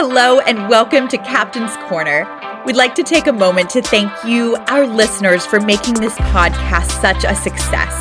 [0.00, 2.24] Hello, and welcome to Captain's Corner.
[2.64, 7.00] We'd like to take a moment to thank you, our listeners, for making this podcast
[7.00, 7.92] such a success.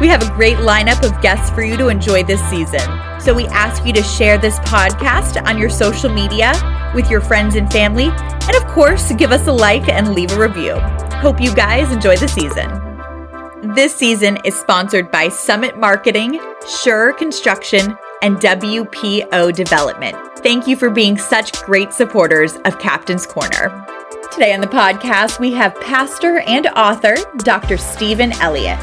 [0.00, 2.88] We have a great lineup of guests for you to enjoy this season.
[3.20, 6.52] So we ask you to share this podcast on your social media
[6.94, 8.10] with your friends and family.
[8.10, 10.76] And of course, give us a like and leave a review.
[11.18, 13.74] Hope you guys enjoy the season.
[13.74, 16.38] This season is sponsored by Summit Marketing,
[16.84, 20.31] Sure Construction, and WPO Development.
[20.42, 23.86] Thank you for being such great supporters of Captain's Corner.
[24.32, 27.76] Today on the podcast, we have pastor and author Dr.
[27.76, 28.82] Stephen Elliott.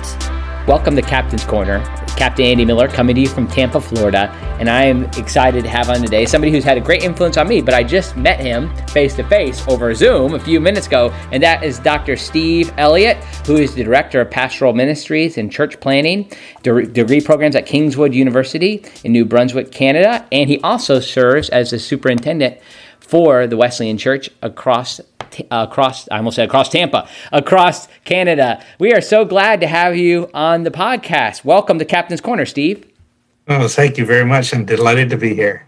[0.69, 1.79] Welcome to Captain's Corner.
[2.19, 4.29] Captain Andy Miller coming to you from Tampa, Florida.
[4.59, 7.47] And I am excited to have on today somebody who's had a great influence on
[7.47, 11.13] me, but I just met him face to face over Zoom a few minutes ago.
[11.31, 12.17] And that is Dr.
[12.17, 16.29] Steve Elliott, who is the Director of Pastoral Ministries and Church Planning,
[16.61, 20.27] de- degree programs at Kingswood University in New Brunswick, Canada.
[20.29, 22.59] And he also serves as the superintendent
[22.99, 24.99] for the Wesleyan Church across
[25.51, 28.63] across I almost said across Tampa, across Canada.
[28.79, 31.43] We are so glad to have you on the podcast.
[31.43, 32.85] Welcome to Captain's Corner, Steve.
[33.47, 34.53] Oh, thank you very much.
[34.53, 35.65] I'm delighted to be here.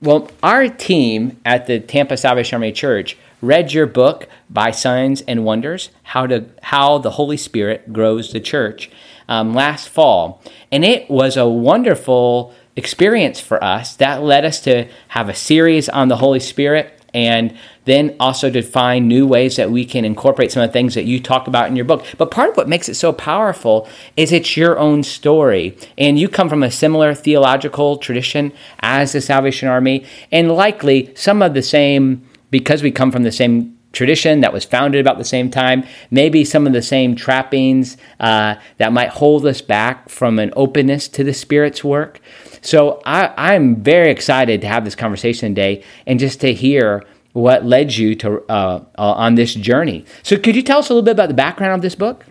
[0.00, 5.44] Well, our team at the Tampa Salvation Army Church read your book by Signs and
[5.44, 8.90] Wonders: How to How the Holy Spirit Grows the Church
[9.28, 10.42] um, last fall,
[10.72, 15.88] and it was a wonderful experience for us that led us to have a series
[15.88, 20.52] on the Holy Spirit and then also to find new ways that we can incorporate
[20.52, 22.04] some of the things that you talk about in your book.
[22.18, 25.76] But part of what makes it so powerful is it's your own story.
[25.98, 31.42] And you come from a similar theological tradition as the Salvation Army, and likely some
[31.42, 35.24] of the same, because we come from the same tradition that was founded about the
[35.24, 40.38] same time, maybe some of the same trappings uh, that might hold us back from
[40.38, 42.20] an openness to the Spirit's work.
[42.62, 47.64] So I, am very excited to have this conversation today and just to hear what
[47.64, 50.04] led you to uh, uh, on this journey.
[50.22, 52.26] So could you tell us a little bit about the background of this book?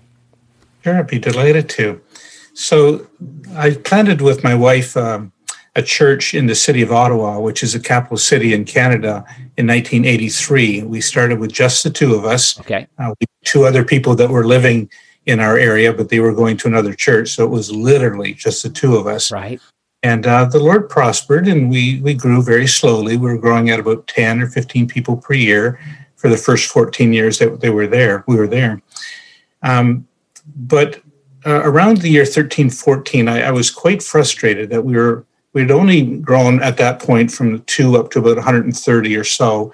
[0.84, 2.02] Sure, I'd be delighted to.
[2.54, 3.08] So
[3.56, 5.32] I planted with my wife um,
[5.76, 9.24] a church in the city of Ottawa, which is a capital city in Canada,
[9.58, 10.84] in 1983.
[10.84, 12.60] We started with just the two of us.
[12.60, 12.88] Okay.
[12.98, 13.14] Uh,
[13.46, 14.90] two other people that were living
[15.26, 17.30] in our area, but they were going to another church.
[17.30, 19.32] So it was literally just the two of us.
[19.32, 19.62] Right.
[20.04, 23.18] And uh, the Lord prospered, and we we grew very slowly.
[23.18, 25.80] We were growing at about ten or fifteen people per year
[26.16, 28.24] for the first fourteen years that they were there.
[28.28, 28.82] We were there,
[29.62, 30.08] um,
[30.56, 31.02] but
[31.46, 35.24] uh, around the year thirteen fourteen, I, I, was quite frustrated that we were
[35.54, 39.72] we had only grown at that point from two up to about 130 or so,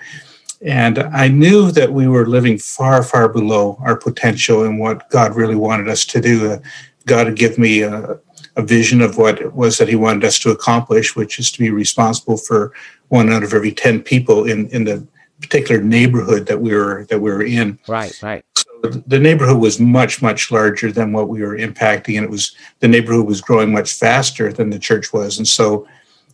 [0.62, 5.36] and I knew that we were living far, far below our potential and what God
[5.36, 6.52] really wanted us to do.
[6.52, 6.58] Uh,
[7.06, 8.20] God had given me a,
[8.58, 11.60] a vision of what it was that he wanted us to accomplish, which is to
[11.60, 12.74] be responsible for
[13.10, 15.08] one out of every 10 people in, in the
[15.40, 17.78] particular neighborhood that we were that we were in.
[17.88, 18.44] Right, right.
[18.56, 22.56] So the neighborhood was much, much larger than what we were impacting, and it was
[22.80, 25.38] the neighborhood was growing much faster than the church was.
[25.38, 25.88] And so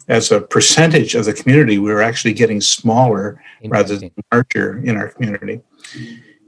[0.07, 4.95] as a percentage of the community, we were actually getting smaller rather than larger in
[4.95, 5.61] our community.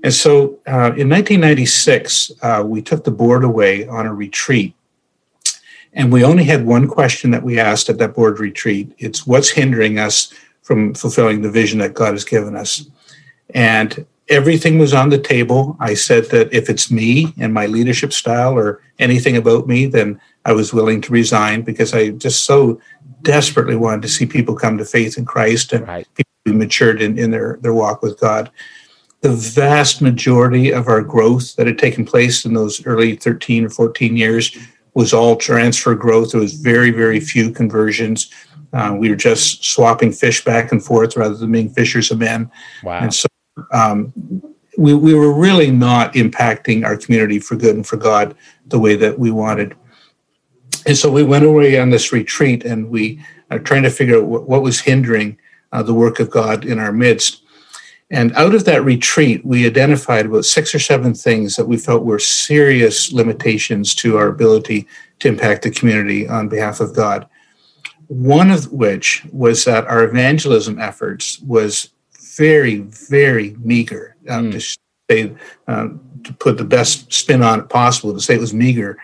[0.03, 4.74] And so uh, in 1996, uh, we took the board away on a retreat
[5.95, 8.93] and we only had one question that we asked at that board retreat.
[8.97, 12.87] It's what's hindering us from fulfilling the vision that God has given us.
[13.53, 15.77] And everything was on the table.
[15.79, 20.19] I said that if it's me and my leadership style or anything about me, then
[20.43, 22.81] I was willing to resign because I just so
[23.21, 26.07] desperately wanted to see people come to faith in Christ and right.
[26.15, 28.51] people be matured in, in their, their walk with God.
[29.21, 33.69] The vast majority of our growth that had taken place in those early 13 or
[33.69, 34.55] 14 years
[34.95, 36.31] was all transfer growth.
[36.31, 38.31] There was very, very few conversions.
[38.73, 42.49] Uh, we were just swapping fish back and forth rather than being fishers of men.
[42.83, 42.99] Wow.
[42.99, 43.27] And so
[43.71, 44.13] um,
[44.77, 48.35] we, we were really not impacting our community for good and for God
[48.67, 49.75] the way that we wanted.
[50.85, 54.25] And so we went away on this retreat and we are trying to figure out
[54.25, 55.37] what, what was hindering
[55.71, 57.43] uh, the work of God in our midst.
[58.11, 62.05] And out of that retreat, we identified about six or seven things that we felt
[62.05, 64.87] were serious limitations to our ability
[65.19, 67.27] to impact the community on behalf of God.
[68.07, 71.89] One of which was that our evangelism efforts was
[72.37, 74.15] very, very meager.
[74.29, 74.53] Um, mm.
[74.53, 74.77] To
[75.09, 75.35] say,
[75.67, 78.97] um, to put the best spin on it possible, to say it was meager.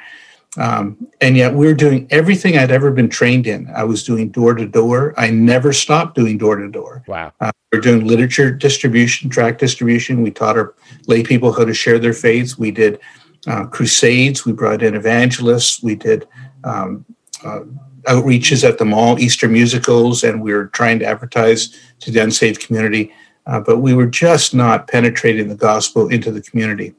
[0.57, 3.69] Um, and yet we were doing everything I'd ever been trained in.
[3.73, 5.13] I was doing door to door.
[5.17, 7.03] I never stopped doing door to door.
[7.07, 7.31] Wow.
[7.39, 10.21] Uh, we are doing literature distribution, tract distribution.
[10.21, 10.75] We taught our
[11.07, 12.57] lay people how to share their faiths.
[12.57, 12.99] We did
[13.47, 14.45] uh, crusades.
[14.45, 15.81] We brought in evangelists.
[15.81, 16.27] We did
[16.65, 17.05] um,
[17.45, 17.61] uh,
[18.03, 22.59] outreaches at the mall, Easter musicals, and we were trying to advertise to the unsaved
[22.59, 23.13] community,
[23.45, 26.93] uh, but we were just not penetrating the gospel into the community.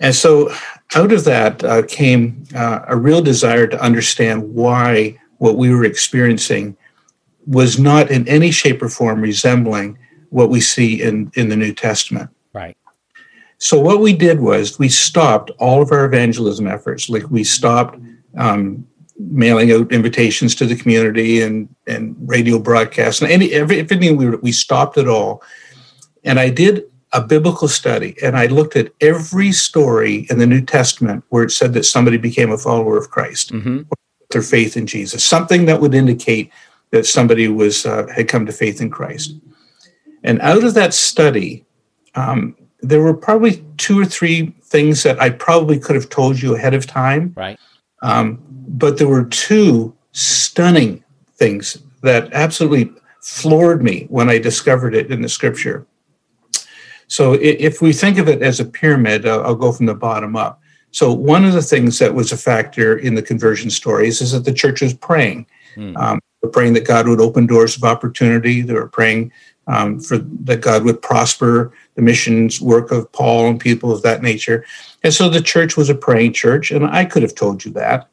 [0.00, 0.52] And so,
[0.94, 5.84] out of that uh, came uh, a real desire to understand why what we were
[5.84, 6.76] experiencing
[7.46, 9.98] was not in any shape or form resembling
[10.30, 12.30] what we see in, in the New Testament.
[12.52, 12.76] Right.
[13.58, 17.08] So, what we did was we stopped all of our evangelism efforts.
[17.08, 17.98] Like, we stopped
[18.36, 18.86] um,
[19.18, 24.52] mailing out invitations to the community and, and radio broadcasts and any, everything we, we
[24.52, 25.42] stopped it all.
[26.22, 30.60] And I did a biblical study and I looked at every story in the New
[30.60, 33.82] Testament where it said that somebody became a follower of Christ, mm-hmm.
[34.30, 36.50] their faith in Jesus, something that would indicate
[36.90, 39.34] that somebody was uh, had come to faith in Christ.
[40.22, 41.64] And out of that study,
[42.14, 46.54] um, there were probably two or three things that I probably could have told you
[46.54, 47.32] ahead of time.
[47.36, 47.58] Right.
[48.02, 51.02] Um, but there were two stunning
[51.34, 55.86] things that absolutely floored me when I discovered it in the scripture.
[57.08, 60.60] So if we think of it as a pyramid, I'll go from the bottom up.
[60.90, 64.44] So one of the things that was a factor in the conversion stories is that
[64.44, 65.46] the church was praying.
[65.76, 65.96] Mm.
[65.96, 68.62] Um, they were praying that God would open doors of opportunity.
[68.62, 69.32] They were praying
[69.66, 74.22] um, for that God would prosper the missions work of Paul and people of that
[74.22, 74.64] nature.
[75.04, 78.08] And so the church was a praying church, and I could have told you that.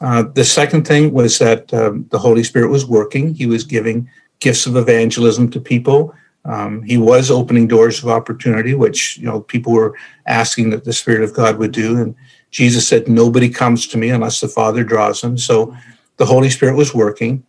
[0.00, 3.34] Uh, the second thing was that um, the Holy Spirit was working.
[3.34, 4.08] He was giving
[4.40, 6.14] gifts of evangelism to people.
[6.44, 9.96] Um, he was opening doors of opportunity, which you know people were
[10.26, 11.96] asking that the Spirit of God would do.
[11.96, 12.14] And
[12.50, 15.74] Jesus said, "Nobody comes to me unless the Father draws them." So
[16.16, 17.44] the Holy Spirit was working.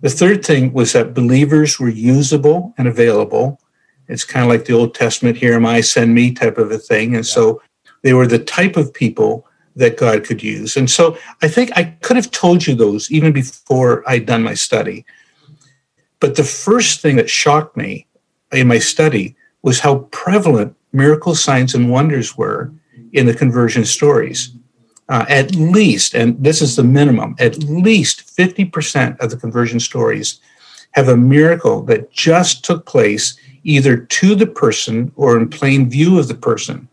[0.00, 3.60] The third thing was that believers were usable and available.
[4.08, 6.78] It's kind of like the Old Testament, "Here am I, send me" type of a
[6.78, 7.16] thing.
[7.16, 7.34] And yeah.
[7.34, 7.62] so
[8.02, 10.76] they were the type of people that God could use.
[10.76, 14.54] And so I think I could have told you those even before I'd done my
[14.54, 15.04] study.
[16.18, 18.06] But the first thing that shocked me
[18.52, 22.72] in my study was how prevalent miracles, signs, and wonders were
[23.12, 24.52] in the conversion stories.
[25.08, 30.38] Uh, at least, and this is the minimum, at least 50% of the conversion stories
[30.92, 36.18] have a miracle that just took place either to the person or in plain view
[36.18, 36.88] of the person.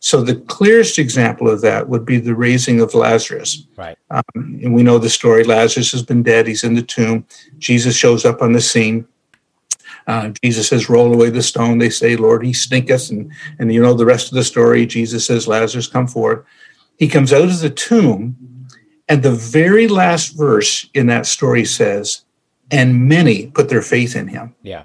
[0.00, 3.64] So the clearest example of that would be the raising of Lazarus.
[3.76, 3.98] Right.
[4.10, 5.42] Um, and we know the story.
[5.42, 6.46] Lazarus has been dead.
[6.46, 7.26] He's in the tomb.
[7.58, 9.06] Jesus shows up on the scene.
[10.08, 13.80] Uh, Jesus says, "Roll away the stone." They say, "Lord, he stinketh," and and you
[13.80, 14.86] know the rest of the story.
[14.86, 16.40] Jesus says, "Lazarus, come forth."
[16.96, 18.36] He comes out of the tomb,
[19.08, 22.22] and the very last verse in that story says,
[22.70, 24.84] "And many put their faith in him." Yeah.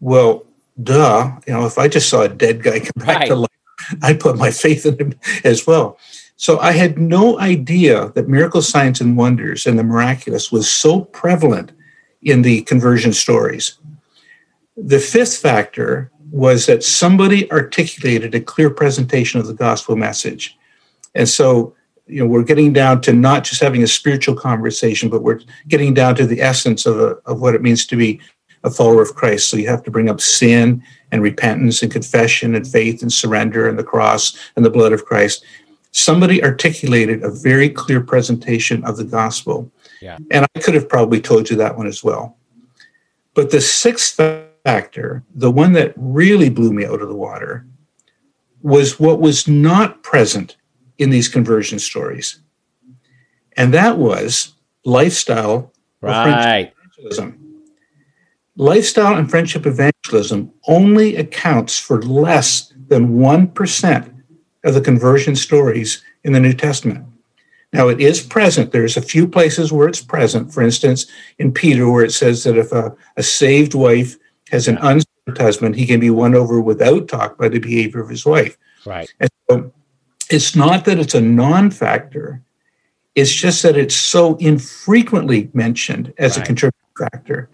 [0.00, 0.46] Well,
[0.82, 1.32] duh.
[1.46, 3.28] You know, if I just saw a dead guy come back right.
[3.28, 3.50] to life
[4.02, 5.14] I put my faith in him
[5.44, 5.98] as well.
[6.36, 11.02] So I had no idea that miracle signs and wonders and the miraculous was so
[11.02, 11.72] prevalent
[12.22, 13.78] in the conversion stories.
[14.76, 20.58] The fifth factor was that somebody articulated a clear presentation of the gospel message.
[21.14, 21.74] And so,
[22.06, 25.94] you know, we're getting down to not just having a spiritual conversation, but we're getting
[25.94, 28.20] down to the essence of, a, of what it means to be
[28.64, 29.48] a follower of Christ.
[29.48, 30.82] So you have to bring up sin
[31.12, 35.04] and repentance and confession and faith and surrender and the cross and the blood of
[35.04, 35.44] Christ.
[35.92, 39.70] Somebody articulated a very clear presentation of the gospel.
[40.02, 40.18] Yeah.
[40.30, 42.36] And I could have probably told you that one as well.
[43.34, 44.18] But the sixth
[44.64, 47.66] factor, the one that really blew me out of the water,
[48.62, 50.56] was what was not present
[50.98, 52.40] in these conversion stories.
[53.56, 56.72] And that was lifestyle right.
[56.96, 57.40] evangelism.
[58.56, 64.22] Lifestyle and friendship evangelism only accounts for less than 1%
[64.64, 67.04] of the conversion stories in the New Testament.
[67.72, 68.70] Now, it is present.
[68.70, 70.54] There's a few places where it's present.
[70.54, 71.06] For instance,
[71.38, 74.16] in Peter, where it says that if a, a saved wife
[74.50, 78.08] has an unsaved husband, he can be won over without talk by the behavior of
[78.08, 78.56] his wife.
[78.84, 79.12] Right.
[79.20, 79.72] And so
[80.30, 82.42] it's not that it's a non factor,
[83.14, 86.44] it's just that it's so infrequently mentioned as right.
[86.44, 87.48] a contributing factor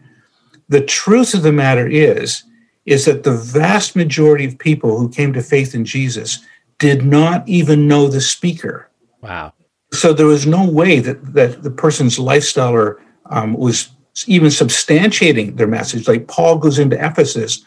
[0.71, 2.45] the truth of the matter is
[2.87, 6.43] is that the vast majority of people who came to faith in Jesus
[6.79, 8.89] did not even know the speaker.
[9.21, 9.53] Wow.
[9.93, 13.91] So there was no way that, that the person's lifestyle or, um, was
[14.27, 16.09] even substantiating their message.
[16.09, 17.65] Like Paul goes into Ephesus,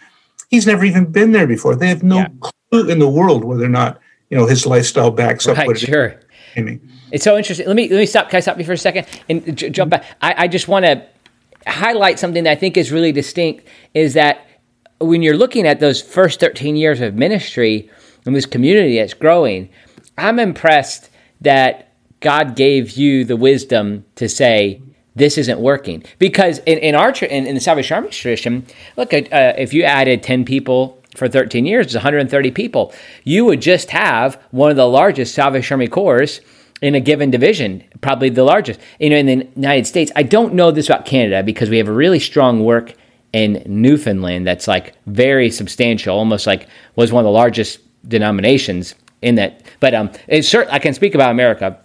[0.50, 1.76] he's never even been there before.
[1.76, 2.28] They have no yeah.
[2.40, 5.80] clue in the world whether or not you know his lifestyle backs up right, what
[5.80, 6.20] sure.
[7.12, 7.68] It's so interesting.
[7.68, 8.30] Let me let me stop.
[8.30, 10.06] Can I stop you for a second and j- jump back?
[10.22, 11.06] I, I just want to
[11.68, 14.48] highlight something that I think is really distinct is that
[15.00, 17.90] when you're looking at those first 13 years of ministry
[18.26, 19.70] and this community that's growing,
[20.18, 21.10] I'm impressed
[21.42, 24.82] that God gave you the wisdom to say,
[25.16, 26.04] this isn't working.
[26.20, 28.66] Because in, in our in, in the Salvation Army tradition,
[28.98, 32.94] look, uh, if you added 10 people for 13 years, it's 130 people.
[33.24, 36.42] You would just have one of the largest Salvation Army corps
[36.82, 38.80] in a given division, probably the largest.
[39.00, 41.88] You know, in the United States, I don't know this about Canada because we have
[41.88, 42.94] a really strong work
[43.32, 49.36] in Newfoundland that's like very substantial, almost like was one of the largest denominations in
[49.36, 49.62] that.
[49.80, 51.80] But um, it's certain I can speak about America.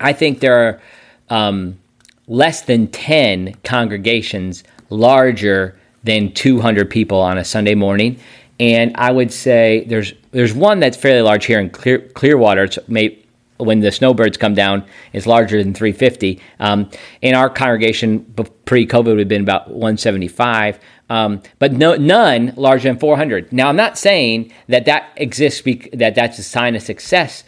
[0.00, 0.82] I think there are
[1.30, 1.78] um,
[2.26, 8.18] less than 10 congregations larger than 200 people on a Sunday morning.
[8.60, 12.64] And I would say there's there's one that's fairly large here in Clear, Clearwater.
[12.64, 13.18] It's may,
[13.58, 16.40] when the snowbirds come down, it's larger than 350.
[16.60, 16.90] Um,
[17.22, 18.24] in our congregation,
[18.64, 23.52] pre-COVID, would have been about 175, um, but no, none larger than 400.
[23.52, 25.62] Now, I'm not saying that that exists,
[25.92, 27.44] that that's a sign of success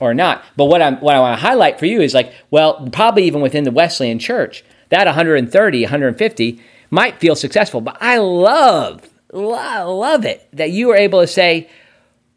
[0.00, 0.44] or not.
[0.56, 3.40] But what I'm what I want to highlight for you is like, well, probably even
[3.40, 6.60] within the Wesleyan Church, that 130, 150
[6.90, 7.80] might feel successful.
[7.80, 11.68] But I love, love, love it that you were able to say,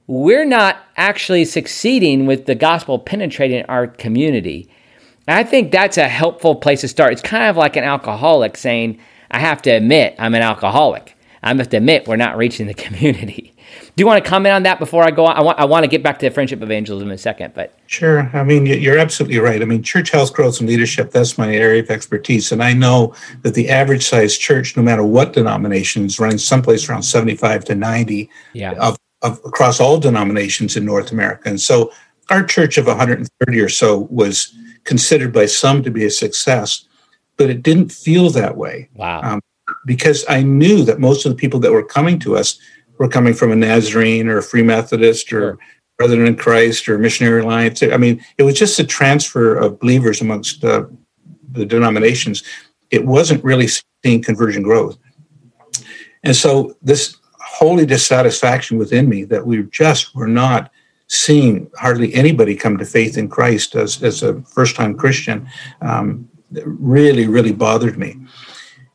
[0.08, 4.68] we're not actually succeeding with the gospel penetrating our community.
[5.28, 7.14] And I think that's a helpful place to start.
[7.14, 9.00] It's kind of like an alcoholic saying,
[9.30, 11.16] I have to admit I'm an alcoholic.
[11.42, 13.54] I to admit we're not reaching the community.
[13.96, 15.38] Do you want to comment on that before I go on?
[15.38, 18.30] I want I want to get back to friendship evangelism in a second, but sure.
[18.34, 19.62] I mean, you're absolutely right.
[19.62, 21.12] I mean, church health, growth, and leadership.
[21.12, 25.04] That's my area of expertise, and I know that the average size church, no matter
[25.04, 28.74] what denomination, is running someplace around seventy-five to ninety yeah.
[28.74, 31.50] of, of across all denominations in North America.
[31.50, 31.92] And so,
[32.30, 34.54] our church of 130 or so was
[34.84, 36.86] considered by some to be a success,
[37.38, 38.90] but it didn't feel that way.
[38.96, 39.22] Wow.
[39.22, 39.42] Um,
[39.90, 42.60] because I knew that most of the people that were coming to us
[43.00, 45.60] were coming from a Nazarene or a Free Methodist or sure.
[45.98, 47.82] Brethren in Christ or Missionary Alliance.
[47.82, 50.86] I mean, it was just a transfer of believers amongst uh,
[51.54, 52.44] the denominations.
[52.92, 53.68] It wasn't really
[54.04, 55.00] seeing conversion growth.
[56.22, 60.72] And so this holy dissatisfaction within me that we just were not
[61.08, 65.50] seeing hardly anybody come to faith in Christ as, as a first time Christian
[65.82, 68.16] um, really, really bothered me.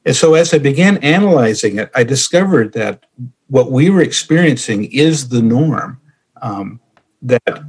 [0.05, 3.05] And so as I began analyzing it, I discovered that
[3.49, 6.01] what we were experiencing is the norm.
[6.43, 6.81] Um,
[7.23, 7.65] that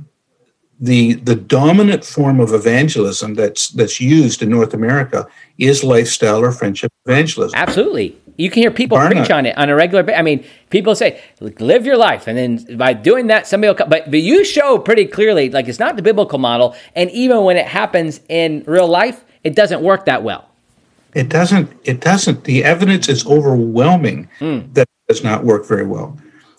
[0.79, 5.25] the the dominant form of evangelism that's that's used in North America
[5.57, 7.57] is lifestyle or friendship evangelism.
[7.57, 8.17] Absolutely.
[8.37, 9.11] You can hear people Barna.
[9.11, 10.19] preach on it on a regular basis.
[10.19, 12.27] I mean, people say, live your life.
[12.27, 13.89] And then by doing that, somebody will come.
[13.89, 16.75] But, but you show pretty clearly, like, it's not the biblical model.
[16.95, 20.49] And even when it happens in real life, it doesn't work that well.
[21.15, 21.71] It doesn't.
[21.85, 22.43] It doesn't.
[22.43, 24.71] The evidence is overwhelming mm.
[24.73, 26.17] that it does not work very well.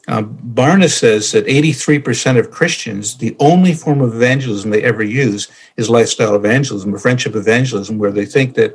[0.08, 5.48] Uh, Barna says that 83% of Christians, the only form of evangelism they ever use
[5.76, 8.74] is lifestyle evangelism or friendship evangelism, where they think that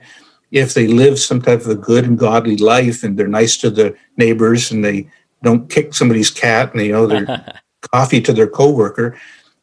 [0.51, 3.69] if they live some type of a good and godly life and they're nice to
[3.69, 5.09] the neighbors and they
[5.41, 7.61] don't kick somebody's cat and you know their
[7.93, 9.17] coffee to their coworker,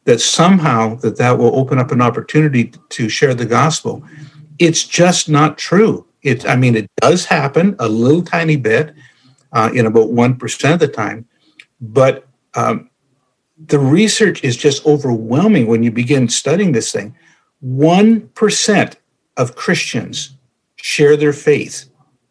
[0.05, 4.03] that somehow that that will open up an opportunity to share the gospel.
[4.57, 6.05] It's just not true.
[6.21, 8.93] It, I mean, it does happen a little tiny bit
[9.53, 11.27] uh, in about 1% of the time,
[11.79, 12.89] but um,
[13.67, 17.15] the research is just overwhelming when you begin studying this thing.
[17.65, 18.95] 1%
[19.37, 20.35] of Christians
[20.75, 21.89] share their faith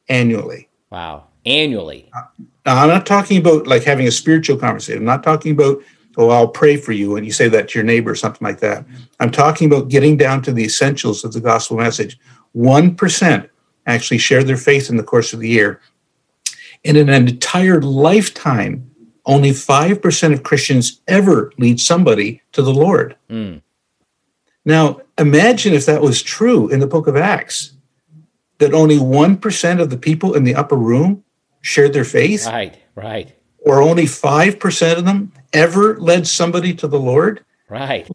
[0.09, 0.69] annually.
[0.91, 1.25] Wow.
[1.45, 2.09] Annually.
[2.15, 2.23] Uh,
[2.67, 5.01] now, I'm not talking about like having a spiritual conversation.
[5.01, 5.83] I'm not talking about,
[6.17, 8.61] oh, I'll pray for you and you say that to your neighbor or something like
[8.61, 8.85] that.
[9.21, 12.19] I'm talking about getting down to the essentials of the gospel message.
[12.57, 13.49] 1%
[13.89, 15.81] actually share their faith in the course of the year.
[16.85, 18.89] In an entire lifetime,
[19.27, 23.17] only 5% of Christians ever lead somebody to the Lord.
[23.29, 23.63] Mm.
[24.65, 27.73] Now, imagine if that was true in the book of Acts,
[28.59, 31.25] that only 1% of the people in the upper room
[31.61, 32.47] shared their faith.
[32.47, 33.35] Right, right.
[33.59, 37.45] Or only 5% of them ever led somebody to the Lord.
[37.69, 38.09] Right.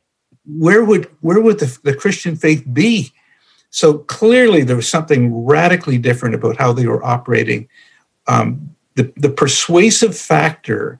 [0.46, 3.14] Where would where would the, the Christian faith be
[3.74, 7.68] so clearly, there was something radically different about how they were operating.
[8.28, 11.00] Um, the, the persuasive factor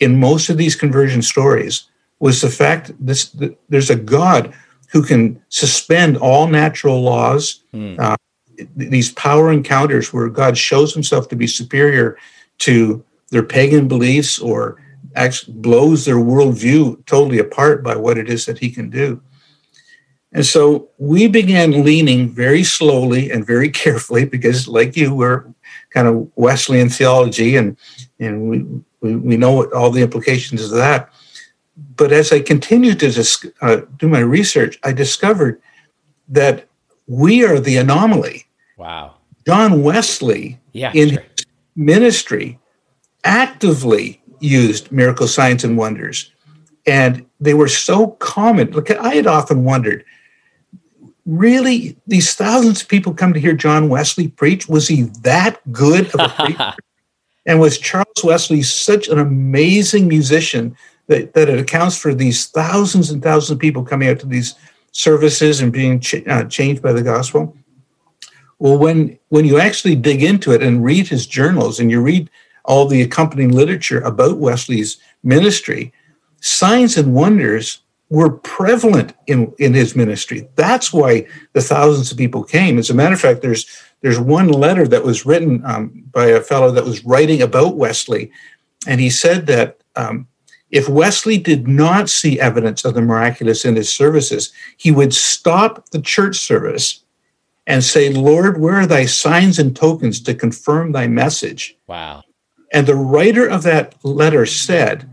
[0.00, 4.54] in most of these conversion stories was the fact this that there's a God
[4.92, 7.62] who can suspend all natural laws.
[7.74, 8.00] Mm.
[8.00, 8.16] Uh,
[8.74, 12.16] these power encounters where God shows himself to be superior
[12.60, 14.80] to their pagan beliefs or
[15.16, 19.20] actually blows their worldview totally apart by what it is that he can do.
[20.36, 25.46] And so we began leaning very slowly and very carefully because, like you, we're
[25.90, 27.76] kind of Wesleyan theology and,
[28.20, 28.66] and we,
[29.00, 31.10] we, we know what all the implications of that.
[31.96, 35.60] but as I continued to dis- uh, do my research, I discovered
[36.28, 36.68] that
[37.06, 38.46] we are the anomaly.
[38.76, 39.14] Wow.
[39.46, 41.20] John Wesley, yeah, in sure.
[41.34, 42.58] his ministry,
[43.24, 46.30] actively used miracle signs and wonders.
[46.86, 48.72] And they were so common.
[48.72, 50.04] Look, I had often wondered
[51.26, 54.68] really, these thousands of people come to hear John Wesley preach?
[54.68, 56.74] Was he that good of a preacher?
[57.46, 60.76] and was Charles Wesley such an amazing musician
[61.08, 64.54] that, that it accounts for these thousands and thousands of people coming out to these
[64.92, 67.56] services and being ch- uh, changed by the gospel?
[68.58, 72.30] Well, when when you actually dig into it and read his journals and you read
[72.64, 75.92] all the accompanying literature about Wesley's ministry,
[76.40, 80.48] signs and wonders were prevalent in, in his ministry.
[80.54, 82.78] That's why the thousands of people came.
[82.78, 83.66] As a matter of fact, there's
[84.02, 88.30] there's one letter that was written um, by a fellow that was writing about Wesley,
[88.86, 90.28] and he said that um,
[90.70, 95.88] if Wesley did not see evidence of the miraculous in his services, he would stop
[95.90, 97.02] the church service
[97.66, 101.76] and say, Lord, where are thy signs and tokens to confirm thy message?
[101.86, 102.22] Wow.
[102.72, 105.08] And the writer of that letter said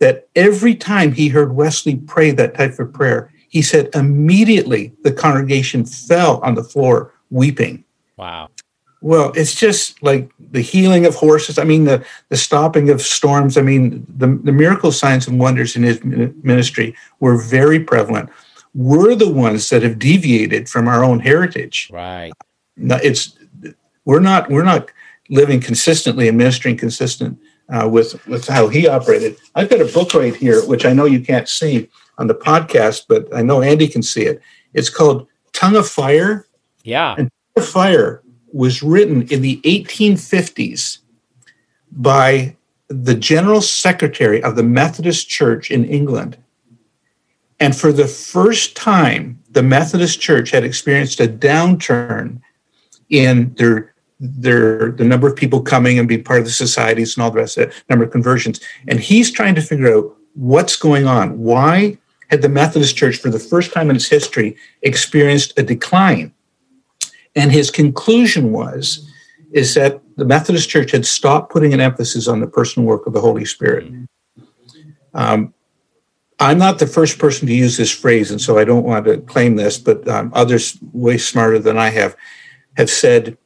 [0.00, 5.12] that every time he heard Wesley pray that type of prayer, he said immediately the
[5.12, 7.84] congregation fell on the floor weeping.
[8.16, 8.50] Wow.
[9.02, 11.58] Well, it's just like the healing of horses.
[11.58, 13.56] I mean, the, the stopping of storms.
[13.56, 18.28] I mean, the, the miracle signs and wonders in his ministry were very prevalent.
[18.74, 21.88] We're the ones that have deviated from our own heritage.
[21.92, 22.32] Right.
[22.76, 23.36] It's
[24.04, 24.90] we're not we're not
[25.28, 27.38] living consistently and ministering consistent
[27.70, 29.36] uh, with with how he operated.
[29.54, 33.04] I've got a book right here, which I know you can't see on the podcast,
[33.08, 34.40] but I know Andy can see it.
[34.74, 36.46] It's called Tongue of Fire.
[36.84, 37.14] Yeah.
[37.16, 38.22] And Tongue of Fire
[38.52, 40.98] was written in the 1850s
[41.92, 42.56] by
[42.88, 46.36] the General Secretary of the Methodist Church in England.
[47.60, 52.40] And for the first time, the Methodist Church had experienced a downturn
[53.10, 57.24] in their their the number of people coming and being part of the societies and
[57.24, 58.60] all the rest of it, number of conversions.
[58.86, 61.38] And he's trying to figure out what's going on.
[61.38, 66.32] Why had the Methodist Church, for the first time in its history, experienced a decline?
[67.34, 69.06] And his conclusion was
[69.52, 73.12] is that the Methodist Church had stopped putting an emphasis on the personal work of
[73.12, 73.90] the Holy Spirit.
[75.14, 75.54] Um,
[76.38, 79.18] I'm not the first person to use this phrase, and so I don't want to
[79.18, 82.16] claim this, but um, others way smarter than I have
[82.76, 83.36] have said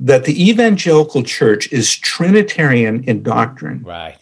[0.00, 4.16] that the evangelical church is Trinitarian in doctrine, right?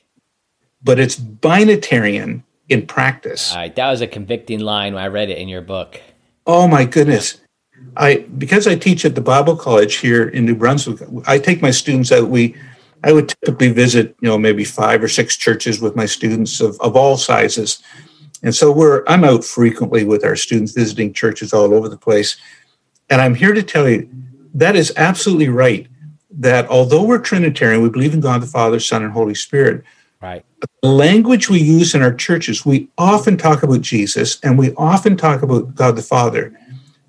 [0.83, 3.55] But it's binitarian in practice.
[3.55, 3.75] Right.
[3.75, 6.01] That was a convicting line when I read it in your book.
[6.47, 7.41] Oh my goodness.
[7.97, 11.71] I because I teach at the Bible College here in New Brunswick, I take my
[11.71, 12.29] students out.
[12.29, 12.57] We
[13.05, 16.81] I would typically visit, you know, maybe five or six churches with my students of,
[16.81, 17.81] of all sizes.
[18.43, 22.37] And so we're I'm out frequently with our students visiting churches all over the place.
[23.09, 24.09] And I'm here to tell you
[24.55, 25.87] that is absolutely right.
[26.31, 29.85] That although we're Trinitarian, we believe in God the Father, Son, and Holy Spirit.
[30.21, 30.45] Right.
[30.83, 35.17] The language we use in our churches, we often talk about Jesus and we often
[35.17, 36.59] talk about God the Father,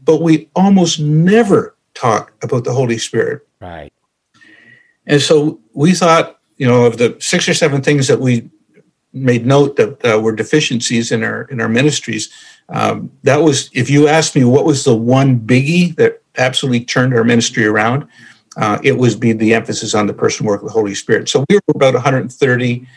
[0.04, 3.48] but we almost never talk about the Holy Spirit.
[3.60, 3.92] Right.
[5.08, 8.50] And so we thought, you know, of the six or seven things that we
[9.12, 12.30] made note that uh, were deficiencies in our in our ministries.
[12.70, 17.14] Um, that was, if you asked me, what was the one biggie that absolutely turned
[17.14, 18.08] our ministry around?
[18.58, 21.30] Uh, it was be the emphasis on the personal work of the Holy Spirit.
[21.30, 22.88] So we were about 130,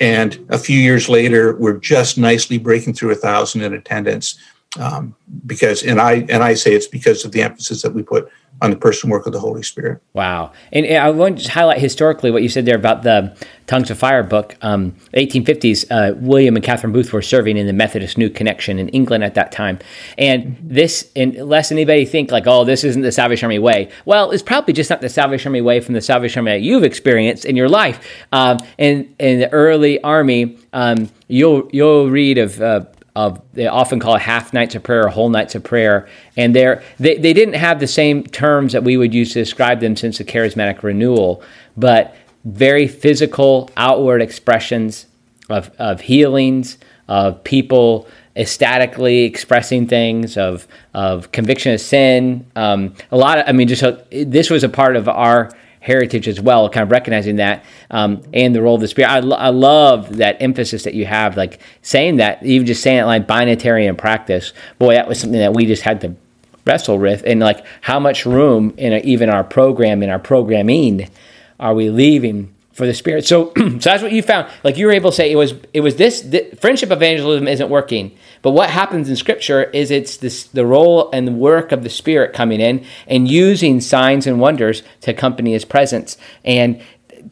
[0.00, 4.38] and a few years later, we're just nicely breaking through a thousand in attendance.
[4.78, 5.14] Um,
[5.46, 8.30] because, and I and I say it's because of the emphasis that we put
[8.62, 10.00] on the personal work of the Holy Spirit.
[10.12, 10.52] Wow.
[10.72, 13.98] And, and I want to highlight historically what you said there about the Tongues of
[13.98, 14.56] Fire book.
[14.62, 18.88] Um, 1850s, uh, William and Catherine Booth were serving in the Methodist New Connexion in
[18.90, 19.80] England at that time.
[20.16, 23.90] And this, unless anybody think like, oh, this isn't the Salvation Army way.
[24.04, 26.84] Well, it's probably just not the Salvation Army way from the Salvation Army that you've
[26.84, 28.06] experienced in your life.
[28.30, 34.00] Um, in, in the early army, um, you'll, you'll read of, uh, of they often
[34.00, 36.08] call it half nights of prayer or whole nights of prayer.
[36.36, 39.96] And they they didn't have the same terms that we would use to describe them
[39.96, 41.42] since the charismatic renewal
[41.76, 45.06] but very physical outward expressions
[45.48, 52.46] of, of healings of people ecstatically expressing things of of conviction of sin.
[52.56, 56.28] Um, a lot of i mean just a, this was a part of our heritage
[56.28, 59.10] as well, kind of recognizing that um, and the role of the spirit.
[59.10, 62.98] I, lo- I love that emphasis that you have, like saying that, even just saying
[62.98, 64.52] it like binitarian in practice.
[64.78, 66.14] Boy, that was something that we just had to
[66.64, 67.24] wrestle with.
[67.26, 71.10] And like, how much room in a, even our program, in our programming,
[71.58, 73.26] are we leaving for the spirit.
[73.26, 74.50] So, so that's what you found.
[74.64, 77.68] Like you were able to say it was it was this, this friendship evangelism isn't
[77.68, 78.16] working.
[78.40, 81.90] But what happens in Scripture is it's this the role and the work of the
[81.90, 86.16] Spirit coming in and using signs and wonders to accompany His presence.
[86.44, 86.82] And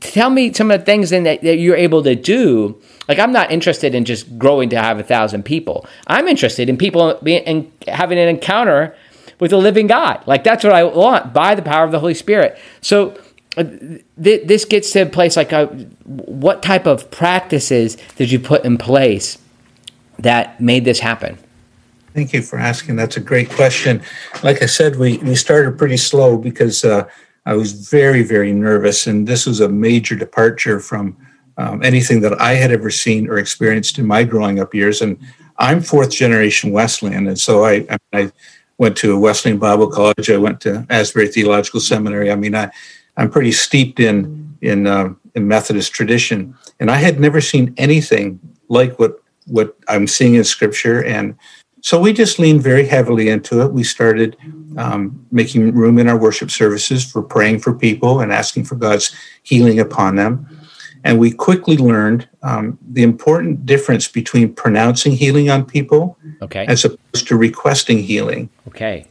[0.00, 2.80] tell me some of the things then that, that you're able to do.
[3.08, 5.86] Like I'm not interested in just growing to have a thousand people.
[6.06, 8.94] I'm interested in people being and having an encounter
[9.40, 10.22] with the living God.
[10.26, 12.58] Like that's what I want by the power of the Holy Spirit.
[12.80, 13.18] So
[13.56, 15.66] this gets to a place like uh,
[16.06, 19.38] what type of practices did you put in place
[20.18, 21.38] that made this happen?
[22.14, 22.96] Thank you for asking.
[22.96, 24.02] That's a great question.
[24.42, 27.08] Like I said, we, we started pretty slow because uh,
[27.46, 29.06] I was very, very nervous.
[29.06, 31.16] And this was a major departure from
[31.56, 35.02] um, anything that I had ever seen or experienced in my growing up years.
[35.02, 35.18] And
[35.58, 37.28] I'm fourth generation Wesleyan.
[37.28, 38.32] And so I, I
[38.78, 40.30] went to a Wesleyan Bible College.
[40.30, 42.32] I went to Asbury Theological Seminary.
[42.32, 42.72] I mean, I,
[43.20, 46.56] I'm pretty steeped in, in, uh, in Methodist tradition.
[46.80, 51.04] And I had never seen anything like what what I'm seeing in scripture.
[51.04, 51.36] And
[51.82, 53.72] so we just leaned very heavily into it.
[53.72, 54.36] We started
[54.76, 59.14] um, making room in our worship services for praying for people and asking for God's
[59.42, 60.46] healing upon them.
[61.02, 66.66] And we quickly learned um, the important difference between pronouncing healing on people okay.
[66.66, 68.50] as opposed to requesting healing.
[68.68, 69.06] Okay.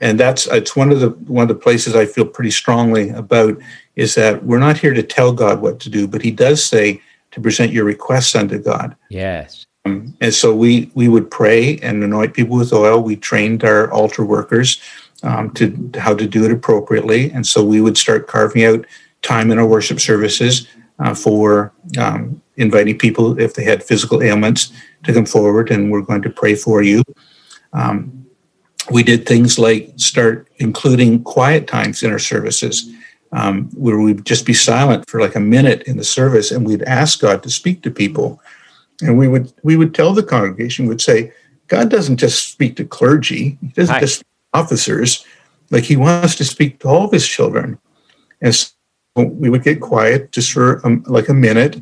[0.00, 3.58] And that's it's one of the one of the places I feel pretty strongly about
[3.96, 7.00] is that we're not here to tell God what to do, but He does say
[7.32, 8.96] to present your requests unto God.
[9.08, 9.66] Yes.
[9.84, 13.02] Um, and so we we would pray and anoint people with oil.
[13.02, 14.80] We trained our altar workers
[15.22, 18.86] um, to, how to do it appropriately, and so we would start carving out
[19.22, 20.66] time in our worship services
[20.98, 24.72] uh, for um, inviting people if they had physical ailments
[25.04, 27.02] to come forward, and we're going to pray for you.
[27.72, 28.25] Um,
[28.90, 32.90] we did things like start including quiet times in our services.
[33.32, 36.84] Um, where we'd just be silent for like a minute in the service and we'd
[36.84, 38.40] ask God to speak to people
[39.02, 41.32] and we would we would tell the congregation would say
[41.68, 44.00] god doesn't just speak to clergy he doesn't Hi.
[44.00, 44.22] just
[44.52, 45.24] officers
[45.70, 47.78] like he wants to speak to all of his children
[48.40, 48.70] and so
[49.16, 51.80] we would get quiet just for um, like a minute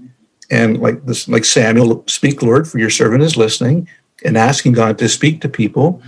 [0.51, 3.89] and like this like samuel speak lord for your servant is listening
[4.25, 6.03] and asking god to speak to people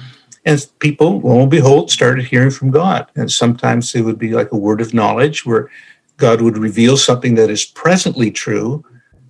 [0.46, 4.50] and people lo and behold started hearing from god and sometimes it would be like
[4.52, 5.70] a word of knowledge where
[6.16, 8.82] god would reveal something that is presently true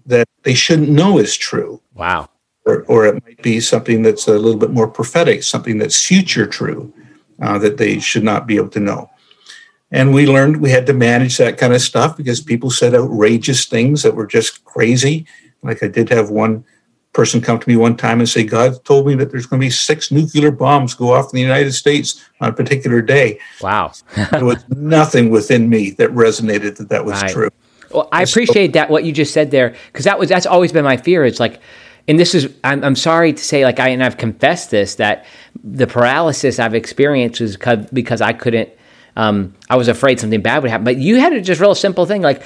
[0.06, 1.80] that they shouldn't know is true.
[1.94, 2.30] Wow.
[2.64, 6.46] Or, or it might be something that's a little bit more prophetic, something that's future
[6.46, 6.92] true
[7.42, 9.10] uh, that they should not be able to know.
[9.92, 13.66] And we learned we had to manage that kind of stuff because people said outrageous
[13.66, 15.26] things that were just crazy.
[15.62, 16.64] Like I did have one
[17.16, 19.66] person come to me one time and say, God told me that there's going to
[19.66, 23.40] be six nuclear bombs go off in the United States on a particular day.
[23.62, 23.92] Wow.
[24.30, 27.32] there was nothing within me that resonated that that was right.
[27.32, 27.48] true.
[27.90, 30.84] Well, I appreciate that what you just said there because that was that's always been
[30.84, 31.24] my fear.
[31.24, 31.60] It's like,
[32.06, 35.24] and this is I'm, I'm sorry to say like I and I've confessed this that
[35.64, 38.68] the paralysis I've experienced is because, because I couldn't.
[39.14, 40.84] Um, I was afraid something bad would happen.
[40.84, 42.42] But you had a just real simple thing like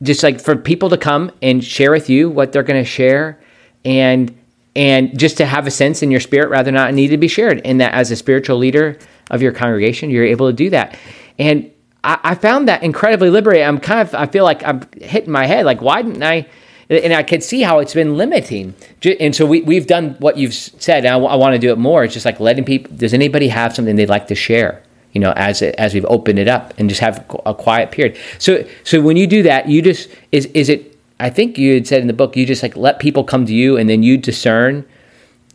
[0.00, 3.38] just like for people to come and share with you what they're going to share
[3.84, 4.36] and
[4.76, 7.60] and just to have a sense in your spirit rather not need to be shared
[7.64, 8.98] and that as a spiritual leader
[9.30, 10.96] of your congregation you're able to do that
[11.38, 11.70] and
[12.04, 13.66] I, I found that incredibly liberating.
[13.66, 15.64] I'm kind of, I feel like I'm hitting my head.
[15.64, 16.46] Like, why didn't I?
[16.88, 18.74] And I could see how it's been limiting.
[19.20, 21.06] And so we, we've done what you've said.
[21.06, 22.02] I, I want to do it more.
[22.02, 24.82] It's just like letting people, does anybody have something they'd like to share?
[25.12, 28.16] You know, as as we've opened it up and just have a quiet period.
[28.38, 30.89] So so when you do that, you just is is it?
[31.20, 33.54] I think you had said in the book, you just like let people come to
[33.54, 34.86] you, and then you discern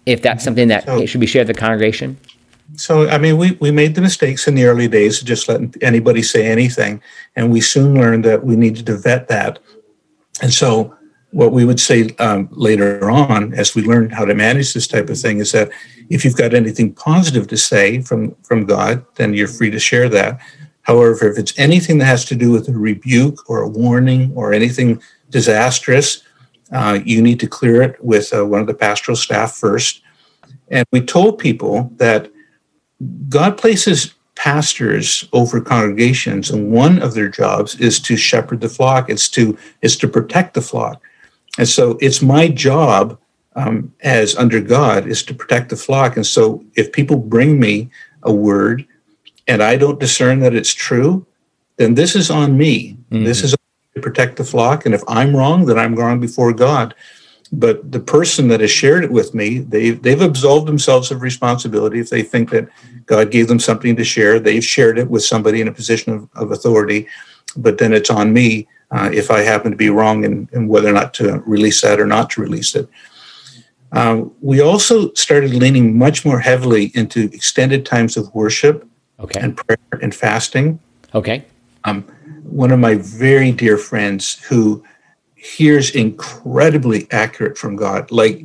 [0.05, 2.17] if that's something that so, should be shared with the congregation
[2.75, 5.73] so I mean, we we made the mistakes in the early days of just letting
[5.81, 7.01] anybody say anything,
[7.35, 9.59] and we soon learned that we needed to vet that.
[10.41, 10.95] And so,
[11.31, 15.09] what we would say um, later on, as we learned how to manage this type
[15.09, 15.69] of thing, is that
[16.09, 20.09] if you've got anything positive to say from from God, then you're free to share
[20.09, 20.39] that.
[20.81, 24.53] However, if it's anything that has to do with a rebuke or a warning or
[24.53, 25.01] anything
[25.35, 26.23] disastrous,
[26.71, 30.01] uh, you need to clear it with uh, one of the pastoral staff first.
[30.69, 32.31] And we told people that
[33.27, 39.09] God places pastors over congregations, and one of their jobs is to shepherd the flock.
[39.09, 41.01] It's to is to protect the flock,
[41.57, 43.19] and so it's my job
[43.57, 46.15] um, as under God is to protect the flock.
[46.15, 47.89] And so, if people bring me
[48.23, 48.85] a word
[49.47, 51.27] and I don't discern that it's true,
[51.77, 52.97] then this is on me.
[53.11, 53.25] Mm-hmm.
[53.25, 53.55] This is
[53.95, 56.93] to protect the flock, and if I'm wrong, then I'm wrong before God
[57.51, 61.99] but the person that has shared it with me they've they've absolved themselves of responsibility
[61.99, 62.67] if they think that
[63.05, 66.27] god gave them something to share they've shared it with somebody in a position of,
[66.33, 67.07] of authority
[67.55, 70.89] but then it's on me uh, if I happen to be wrong in, in, whether
[70.89, 72.87] or not to release that or not to release it.
[73.91, 78.87] Um, we also started leaning much more heavily into extended times of worship
[79.19, 79.39] okay.
[79.39, 80.79] and prayer and fasting.
[81.13, 81.45] Okay.
[81.85, 82.03] Um,
[82.43, 84.83] one of my very dear friends who
[85.35, 88.43] hears incredibly accurate from God, like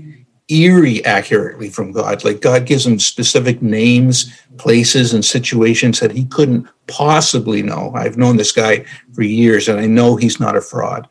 [0.50, 2.24] eerie accurately from God.
[2.24, 7.92] Like God gives him specific names, places, and situations that he couldn't possibly know.
[7.94, 11.08] I've known this guy for years and I know he's not a fraud.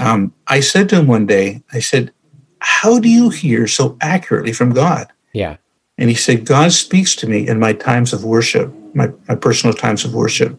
[0.00, 2.12] Um, I said to him one day, I said,
[2.60, 5.12] How do you hear so accurately from God?
[5.32, 5.58] Yeah.
[5.98, 9.74] And he said, God speaks to me in my times of worship, my, my personal
[9.74, 10.58] times of worship.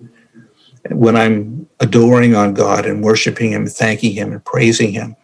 [0.92, 5.16] When I'm adoring on God and worshiping Him, thanking Him, and praising Him.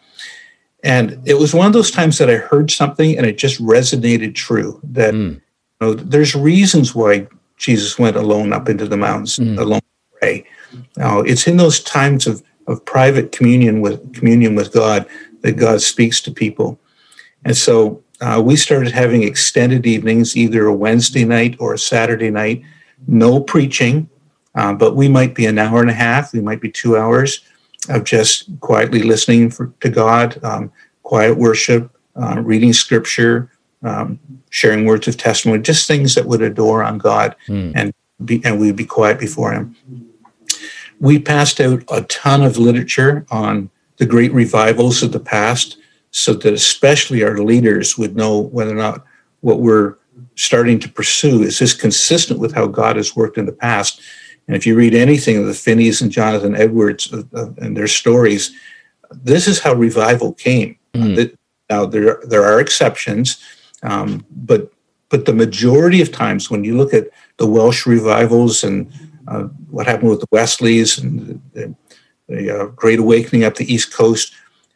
[0.84, 4.34] And it was one of those times that I heard something and it just resonated
[4.34, 5.36] true that mm.
[5.36, 5.42] you
[5.80, 9.60] know, there's reasons why Jesus went alone up into the mountains, mm.
[9.60, 10.46] alone to pray.
[10.98, 15.08] Now, it's in those times of, of private communion with communion with God
[15.42, 16.80] that God speaks to people.
[17.46, 22.30] And so uh, we started having extended evenings, either a Wednesday night or a Saturday
[22.30, 22.64] night,
[23.08, 24.10] no preaching,
[24.56, 27.42] uh, but we might be an hour and a half, we might be two hours
[27.90, 30.72] of just quietly listening for, to God, um,
[31.04, 33.50] quiet worship, uh, reading scripture,
[33.84, 37.72] um, sharing words of testimony, just things that would adore on God mm.
[37.76, 39.76] and be, and we'd be quiet before Him.
[41.00, 45.78] We passed out a ton of literature on the great revivals of the past,
[46.12, 49.06] so that especially our leaders would know whether or not
[49.40, 49.96] what we're
[50.36, 54.02] starting to pursue is this consistent with how God has worked in the past
[54.52, 58.52] and if you read anything of the Finneys and Jonathan Edwards and their stories,
[59.10, 60.78] this is how revival came.
[60.94, 61.34] Mm.
[61.70, 63.42] now there there are exceptions,
[63.82, 64.70] um, but
[65.08, 68.92] but the majority of times when you look at the Welsh revivals and
[69.30, 71.74] uh, what happened with the Wesleys and the,
[72.28, 74.34] the uh, Great Awakening up the East Coast,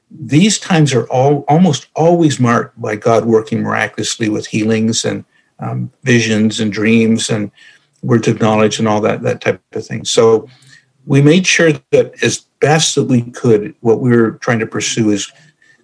[0.10, 5.26] these times are all almost always marked by God working miraculously with healings and
[5.60, 7.52] um, visions and dreams and
[8.06, 10.06] words of knowledge and all that that type of thing.
[10.06, 10.48] So
[11.06, 15.12] we made sure that as best that we could, what we were trying to pursue
[15.12, 15.32] is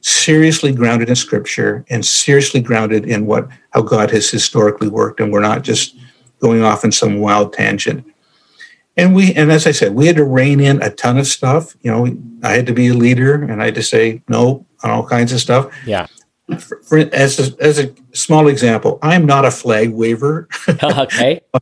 [0.02, 5.32] seriously grounded in scripture and seriously grounded in what how God has historically worked, and
[5.32, 5.96] we're not just
[6.40, 8.06] going off in some wild tangent.
[8.98, 11.78] And we, and as I said, we had to rein in a ton of stuff.
[11.82, 14.92] You know, I had to be a leader, and I had to say no on
[14.92, 15.74] all kinds of stuff.
[15.86, 16.08] Yeah.
[16.60, 20.50] For, for, as a, as a small example, I'm not a flag waver.
[20.84, 21.42] okay.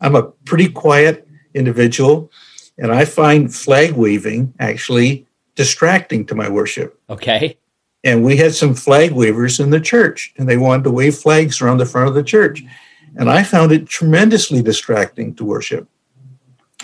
[0.00, 2.30] I'm a pretty quiet individual,
[2.78, 7.00] and I find flag waving actually distracting to my worship.
[7.08, 7.56] Okay.
[8.04, 11.60] And we had some flag wavers in the church, and they wanted to wave flags
[11.60, 12.62] around the front of the church.
[13.16, 15.88] And I found it tremendously distracting to worship.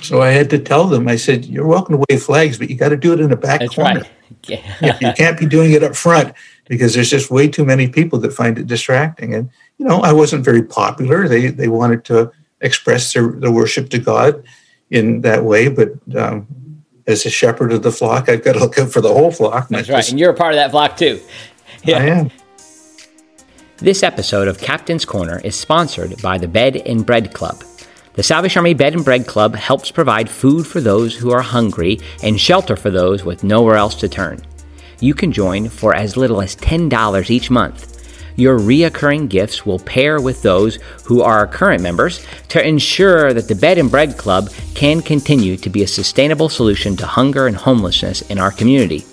[0.00, 2.76] So I had to tell them, I said, You're welcome to wave flags, but you
[2.76, 4.00] got to do it in the back That's corner.
[4.00, 4.10] Right.
[4.48, 4.98] Yeah.
[5.00, 6.34] you can't be doing it up front
[6.66, 9.34] because there's just way too many people that find it distracting.
[9.34, 9.48] And,
[9.78, 11.28] you know, I wasn't very popular.
[11.28, 14.42] They, they wanted to express their, their worship to God
[14.90, 15.68] in that way.
[15.68, 16.46] But um,
[17.06, 19.68] as a shepherd of the flock, I've got to look out for the whole flock.
[19.68, 20.08] That's right.
[20.08, 21.20] and you're a part of that flock too.
[21.84, 21.98] Yeah.
[21.98, 22.30] I am.
[23.78, 27.64] This episode of Captain's Corner is sponsored by the Bed and Bread Club.
[28.14, 31.98] The Salvation Army Bed and Bread Club helps provide food for those who are hungry
[32.22, 34.40] and shelter for those with nowhere else to turn.
[35.00, 37.91] You can join for as little as $10 each month
[38.36, 43.54] your reoccurring gifts will pair with those who are current members to ensure that the
[43.54, 48.22] Bed and Bread Club can continue to be a sustainable solution to hunger and homelessness
[48.22, 49.04] in our community.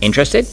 [0.00, 0.46] Interested?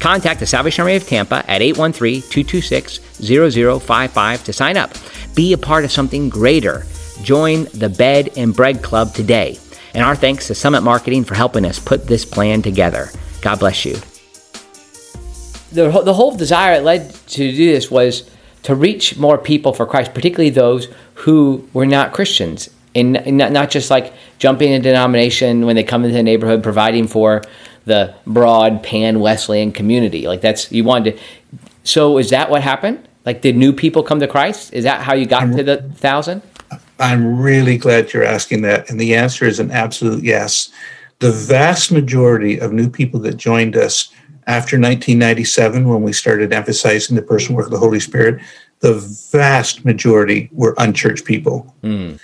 [0.00, 4.92] Contact the Salvation Army of Tampa at 813 226 0055 to sign up.
[5.34, 6.84] Be a part of something greater.
[7.22, 9.58] Join the Bed and Bread Club today.
[9.94, 13.08] And our thanks to Summit Marketing for helping us put this plan together.
[13.42, 14.00] God bless you
[15.72, 18.28] the, the whole desire that led to do this was
[18.64, 23.70] to reach more people for Christ, particularly those who were not Christians, and not, not
[23.70, 27.42] just like jumping in denomination when they come into the neighborhood, providing for
[27.84, 30.26] the broad pan Wesleyan community.
[30.26, 31.22] Like that's you wanted to.
[31.84, 33.06] So is that what happened?
[33.24, 34.72] Like did new people come to Christ?
[34.72, 36.42] Is that how you got I'm, to the thousand?
[36.98, 40.70] I'm really glad you're asking that, and the answer is an absolute yes.
[41.20, 44.12] The vast majority of new people that joined us
[44.48, 48.40] after 1997, when we started emphasizing the person work of the Holy Spirit,
[48.80, 48.94] the
[49.30, 51.76] vast majority were unchurched people.
[51.82, 52.18] Mm.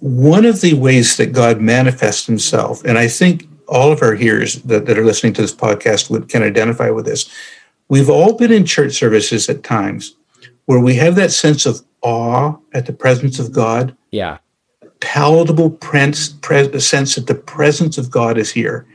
[0.00, 4.56] One of the ways that God manifests himself, and I think all of our hearers
[4.62, 7.30] that, that are listening to this podcast would, can identify with this.
[7.88, 10.16] We've all been in church services at times
[10.66, 13.96] where we have that sense of awe at the presence of God.
[14.10, 14.38] Yeah.
[15.00, 15.70] Palatable
[16.80, 18.86] sense that the presence of God is here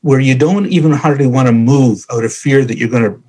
[0.00, 3.22] where you don't even hardly want to move out of fear that you're going to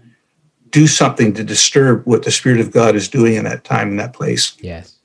[0.69, 3.97] do something to disturb what the Spirit of God is doing in that time, in
[3.97, 4.55] that place.
[4.61, 4.99] Yes.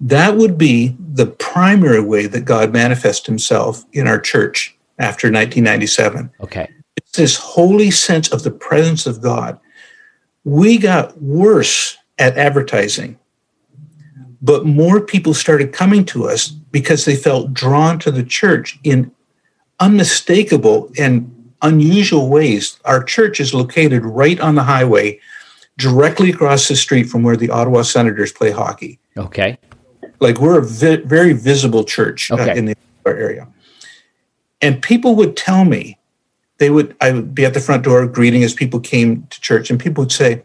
[0.00, 6.30] That would be the primary way that God manifests himself in our church after 1997.
[6.40, 6.70] Okay.
[6.96, 9.58] It's this holy sense of the presence of God.
[10.44, 13.18] We got worse at advertising,
[14.40, 19.12] but more people started coming to us because they felt drawn to the church in
[19.80, 22.78] unmistakable and unusual ways.
[22.84, 25.20] Our church is located right on the highway,
[25.76, 28.98] directly across the street from where the Ottawa Senators play hockey.
[29.16, 29.58] Okay.
[30.20, 33.48] Like we're a vi- very visible church uh, in the area.
[34.60, 35.98] And people would tell me,
[36.58, 39.70] they would, I would be at the front door greeting as people came to church,
[39.70, 40.42] and people would say,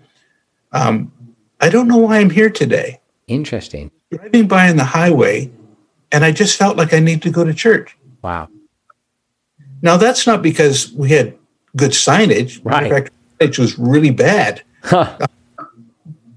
[0.71, 1.11] um,
[1.59, 3.01] I don't know why I'm here today.
[3.27, 3.91] Interesting.
[4.11, 5.51] Driving by on the highway,
[6.13, 7.97] and I just felt like I need to go to church.
[8.21, 8.47] Wow.
[9.85, 11.37] Now, that's not because we had
[11.77, 12.59] good signage.
[12.63, 12.85] Right.
[12.85, 14.63] In fact, signage was really bad.
[14.81, 15.15] Huh.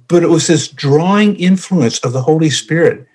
[0.09, 3.07] but it was this drawing influence of the Holy Spirit.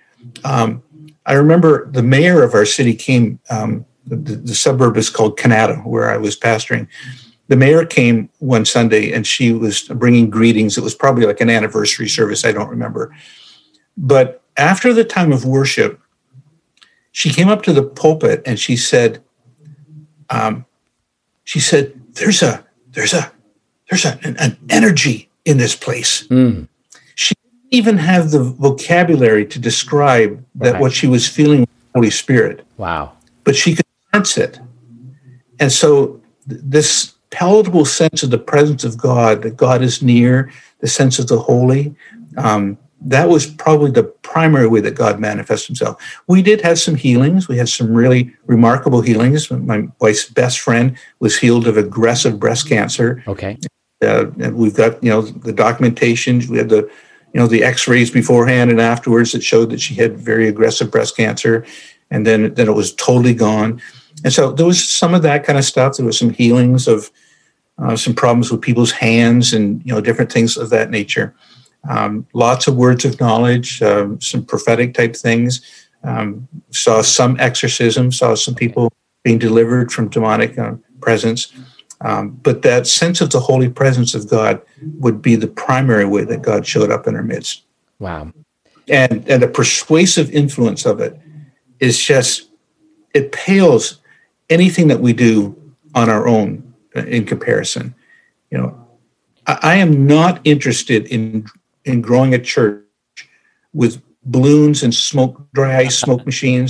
[0.44, 0.82] Um,
[1.28, 5.86] I remember the mayor of our city came, um, the, the suburb is called Kanata,
[5.86, 6.88] where I was pastoring.
[7.50, 10.80] The mayor came one Sunday and she was bringing greetings.
[10.80, 13.16] It was probably like an anniversary service, I don't remember.
[13.98, 16.02] But after the time of worship,
[17.12, 19.24] she came up to the pulpit and she said,
[20.30, 20.66] um,
[21.44, 23.32] she said, there's a, there's a,
[23.90, 26.68] there's a, an, an energy in this place Mm.
[27.16, 30.82] She didn't even have the vocabulary to describe that Right.
[30.82, 33.14] what she was feeling with the Holy Spirit, Wow.
[33.44, 34.60] but she could sense it.
[35.60, 40.52] And so th- this palatable sense of the presence of God, that God is near,
[40.80, 41.94] the sense of the holy,
[42.38, 46.02] um, that was probably the primary way that God manifests himself.
[46.28, 47.48] We did have some healings.
[47.48, 49.52] We had some really remarkable healings.
[49.52, 53.58] My wife's best friend was healed of aggressive breast cancer Okay.
[54.02, 56.90] uh, and we've got you know the documentation we had the
[57.34, 61.16] you know the x-rays beforehand and afterwards that showed that she had very aggressive breast
[61.18, 61.66] cancer
[62.12, 63.82] and then then it was totally gone
[64.24, 67.10] and so there was some of that kind of stuff there was some healings of
[67.80, 71.34] uh, some problems with people's hands and you know different things of that nature
[71.90, 75.62] um, lots of words of knowledge um, some prophetic type things
[76.04, 78.92] um, saw some exorcism saw some people
[79.24, 81.54] being delivered from demonic uh, presence
[82.04, 84.62] um, but that sense of the holy presence of God
[85.00, 87.64] would be the primary way that God showed up in our midst.
[88.00, 88.34] Wow.
[88.90, 91.18] And, and the persuasive influence of it
[91.80, 92.50] is just,
[93.14, 94.02] it pales
[94.50, 95.58] anything that we do
[95.96, 97.96] on our own uh, in comparison.
[98.52, 98.88] You know,
[99.48, 101.48] I, I am not interested in,
[101.86, 102.84] in growing a church
[103.74, 106.70] with balloons and smoke, dry ice smoke machines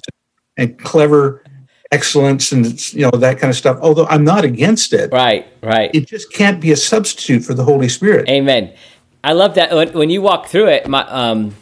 [0.57, 1.43] and clever
[1.91, 3.77] excellence and, you know, that kind of stuff.
[3.81, 5.47] Although I'm not against it Right.
[5.61, 5.91] Right.
[5.93, 8.27] it just can't be a substitute for the Holy Spirit.
[8.29, 8.73] Amen.
[9.23, 10.87] I love that when, when you walk through it.
[10.87, 11.55] My um,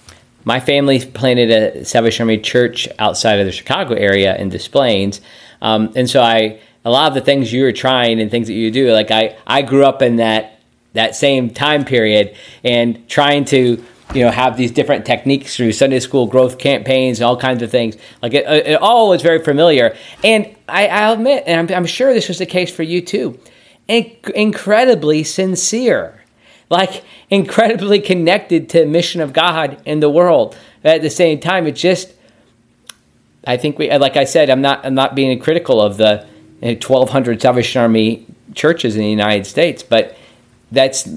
[0.44, 5.22] my family planted a Salvation Army church outside of the Chicago area in Des Plaines,
[5.62, 8.54] um, and so I a lot of the things you were trying and things that
[8.54, 8.92] you do.
[8.92, 10.61] Like I I grew up in that
[10.93, 15.99] that same time period and trying to you know have these different techniques through Sunday
[15.99, 17.97] school growth campaigns and all kinds of things.
[18.21, 19.95] Like it, it all was very familiar.
[20.23, 23.39] And I, I'll admit, and I'm, I'm sure this was the case for you too,
[23.88, 26.21] inc- incredibly sincere
[26.71, 30.58] like incredibly connected to mission of God in the world.
[30.84, 32.13] At the same time, it just
[33.45, 36.25] I think we like I said, I'm not I'm not being critical of the
[36.63, 38.25] uh, 1200 Salvation Army
[38.56, 40.17] churches in the United States, but
[40.71, 41.10] that's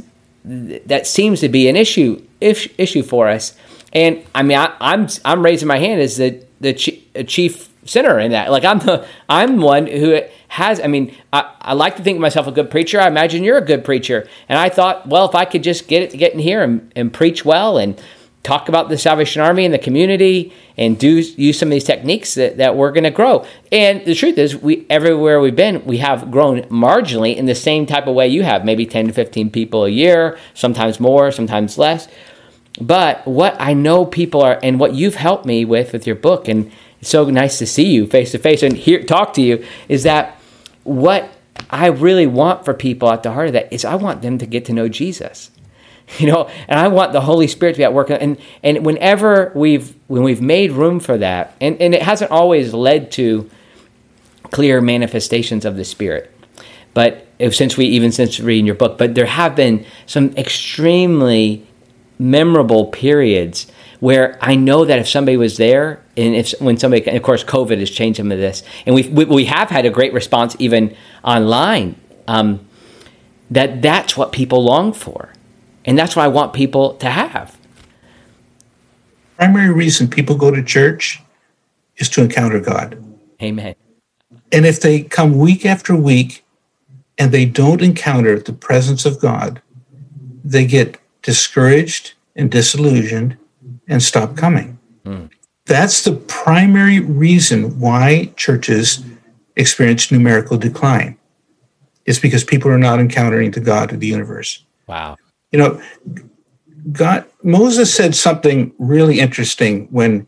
[0.44, 3.56] that seems to be an issue if, issue for us.
[3.92, 8.18] And I mean, I, I'm I'm raising my hand as the the chi- chief sinner
[8.18, 8.50] in that.
[8.50, 10.80] Like I'm the I'm one who has.
[10.80, 13.00] I mean, I, I like to think myself a good preacher.
[13.00, 14.28] I imagine you're a good preacher.
[14.48, 17.12] And I thought, well, if I could just get it, get in here and, and
[17.12, 18.00] preach well and
[18.44, 22.34] talk about the Salvation Army and the community and do use some of these techniques
[22.34, 23.44] that, that we're going to grow.
[23.72, 27.86] And the truth is, we everywhere we've been, we have grown marginally in the same
[27.86, 31.78] type of way you have, maybe 10 to 15 people a year, sometimes more, sometimes
[31.78, 32.06] less.
[32.80, 36.46] But what I know people are, and what you've helped me with with your book,
[36.46, 36.70] and
[37.00, 40.02] it's so nice to see you face to face and hear talk to you, is
[40.02, 40.38] that
[40.82, 41.30] what
[41.70, 44.46] I really want for people at the heart of that is I want them to
[44.46, 45.50] get to know Jesus,
[46.18, 48.10] you know, and I want the Holy Spirit to be at work.
[48.10, 52.74] And and whenever we've when we've made room for that, and and it hasn't always
[52.74, 53.50] led to
[54.50, 56.30] clear manifestations of the Spirit,
[56.92, 61.66] but if, since we even since reading your book, but there have been some extremely
[62.18, 63.66] memorable periods
[64.00, 67.78] where I know that if somebody was there and if when somebody, of course, COVID
[67.78, 70.94] has changed some of this, and we've, we we have had a great response even
[71.24, 71.96] online.
[72.28, 72.66] Um,
[73.50, 75.32] that that's what people long for,
[75.84, 77.56] and that's what I want people to have.
[79.36, 81.20] Primary reason people go to church
[81.96, 83.02] is to encounter God.
[83.42, 83.74] Amen.
[84.52, 86.44] And if they come week after week
[87.18, 89.60] and they don't encounter the presence of God,
[90.44, 93.36] they get discouraged and disillusioned
[93.88, 94.78] and stop coming.
[95.04, 95.30] Mm.
[95.66, 99.02] That's the primary reason why churches
[99.56, 101.16] experience numerical decline.
[102.04, 104.62] It's because people are not encountering the God of the universe.
[104.86, 105.16] Wow.
[105.54, 105.80] You know,
[106.90, 110.26] God Moses said something really interesting when,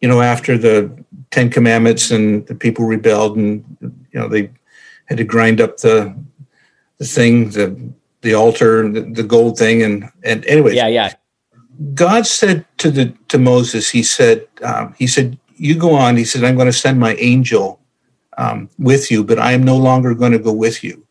[0.00, 4.50] you know, after the Ten Commandments and the people rebelled and you know they
[5.04, 6.16] had to grind up the
[6.96, 7.92] the thing, the
[8.22, 10.74] the altar, the, the gold thing, and and anyway.
[10.74, 11.12] Yeah, yeah.
[11.92, 16.24] God said to the to Moses, He said, um, He said, "You go on." He
[16.24, 17.78] said, "I'm going to send my angel
[18.38, 21.01] um, with you, but I am no longer going to go with you."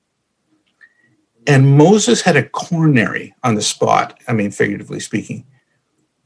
[1.48, 4.20] And Moses had a coronary on the spot.
[4.28, 5.46] I mean, figuratively speaking,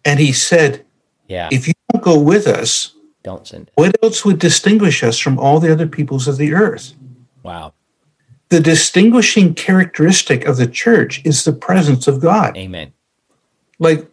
[0.04, 0.86] and he said,
[1.28, 3.68] "Yeah, if you don't go with us, don't send.
[3.68, 3.74] It.
[3.76, 6.94] What else would distinguish us from all the other peoples of the earth?"
[7.44, 7.74] Wow.
[8.50, 12.56] The distinguishing characteristic of the church is the presence of God.
[12.58, 12.94] Amen.
[13.80, 14.08] Like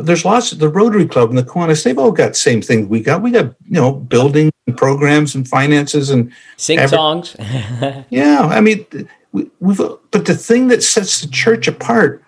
[0.00, 3.00] there's lots of the Rotary Club and the Kiwanis, they've all got same things we
[3.00, 3.22] got.
[3.22, 7.36] We got, you know, building and programs and finances and sing every, songs.
[8.10, 8.40] yeah.
[8.50, 8.86] I mean,
[9.32, 9.78] we, we've,
[10.10, 12.22] but the thing that sets the church apart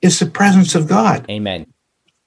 [0.00, 1.28] is the presence of God.
[1.28, 1.66] Amen.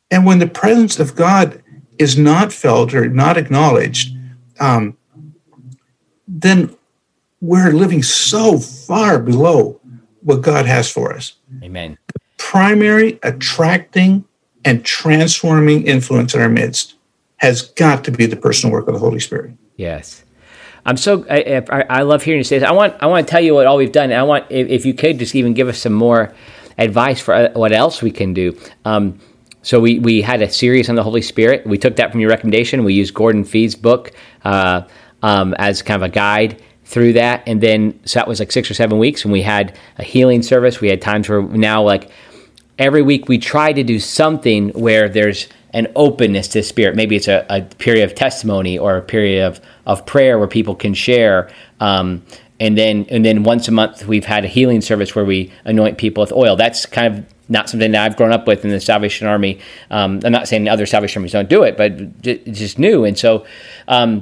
[0.10, 1.64] And when the presence of God
[1.98, 4.16] is not felt or not acknowledged,
[4.60, 4.98] um,
[6.28, 6.76] then
[7.40, 9.80] we're living so far below
[10.22, 11.34] what God has for us.
[11.64, 11.98] Amen.
[12.38, 14.26] Primary attracting
[14.66, 16.96] and transforming influence in our midst
[17.38, 19.54] has got to be the personal work of the Holy Spirit.
[19.78, 20.24] Yes.
[20.86, 22.68] I'm so I, I, I love hearing you say this.
[22.68, 24.12] I want I want to tell you what all we've done.
[24.12, 26.34] And I want if, if, you could just even give us some more
[26.78, 28.58] advice for uh, what else we can do.
[28.86, 29.20] Um,
[29.62, 31.68] so we we had a series on the Holy Spirit.
[31.68, 32.84] We took that from your recommendation.
[32.84, 34.12] We used Gordon Fee's book
[34.44, 34.84] uh,
[35.22, 38.72] um, as kind of a guide through that, and then so that was like six
[38.72, 39.24] or seven weeks.
[39.24, 40.82] And we had a healing service.
[40.82, 42.10] We had times where now like
[42.80, 46.96] every week we try to do something where there's an openness to spirit.
[46.96, 50.76] Maybe it's a, a period of testimony or a period of, of prayer where people
[50.76, 51.50] can share.
[51.80, 52.24] Um,
[52.60, 55.98] and then and then once a month we've had a healing service where we anoint
[55.98, 56.56] people with oil.
[56.56, 59.60] That's kind of not something that I've grown up with in the Salvation Army.
[59.90, 61.94] Um, I'm not saying other Salvation Armies don't do it, but
[62.24, 63.04] it's just new.
[63.04, 63.46] And so
[63.88, 64.22] um,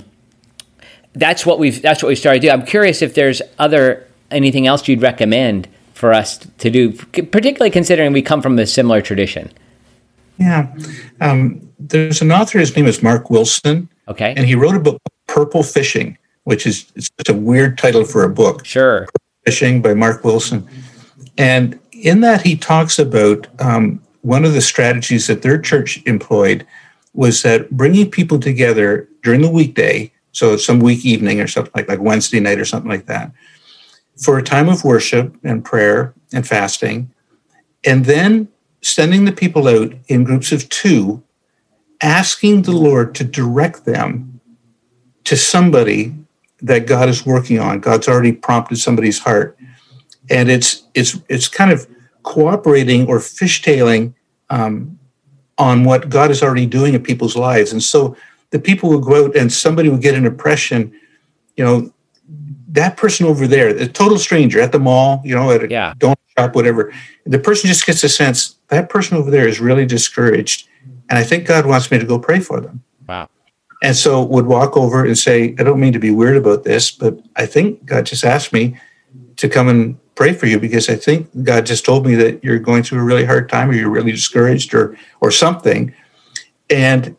[1.14, 2.52] that's what we've that's what we started to do.
[2.52, 8.14] I'm curious if there's other anything else you'd recommend for us to do, particularly considering
[8.14, 9.52] we come from a similar tradition.
[10.40, 10.74] Yeah.
[11.22, 13.90] Um, there's an author, his name is Mark Wilson.
[14.08, 14.34] Okay.
[14.36, 18.30] And he wrote a book, Purple Fishing, which is it's a weird title for a
[18.30, 18.66] book.
[18.66, 19.02] Sure.
[19.02, 20.68] Purple Fishing by Mark Wilson.
[21.38, 26.66] And in that, he talks about um, one of the strategies that their church employed
[27.14, 31.90] was that bringing people together during the weekday, so some week evening or something like,
[31.90, 33.32] like Wednesday night or something like that,
[34.24, 37.12] for a time of worship and prayer and fasting,
[37.86, 38.48] and then
[38.82, 41.24] sending the people out in groups of two,
[42.02, 44.40] asking the Lord to direct them
[45.26, 46.16] to somebody
[46.62, 47.80] that God is working on.
[47.80, 49.58] God's already prompted somebody's heart.
[50.30, 51.88] And it's it's it's kind of
[52.24, 54.14] cooperating or fishtailing
[54.50, 55.00] um,
[55.58, 57.72] on what God is already doing in people's lives.
[57.72, 58.16] And so
[58.52, 60.94] the people would go out and somebody would get an impression,
[61.56, 61.94] you know,
[62.70, 65.94] that person over there, a total stranger at the mall, you know, at a yeah.
[65.98, 66.94] donut shop, whatever,
[67.26, 70.68] the person just gets a sense that person over there is really discouraged.
[71.10, 72.84] And I think God wants me to go pray for them.
[73.08, 73.30] Wow.
[73.82, 76.92] And so would walk over and say, I don't mean to be weird about this,
[76.92, 78.78] but I think God just asked me
[79.38, 82.60] to come and pray for you because I think God just told me that you're
[82.60, 85.94] going through a really hard time or you're really discouraged or or something.
[86.70, 87.16] And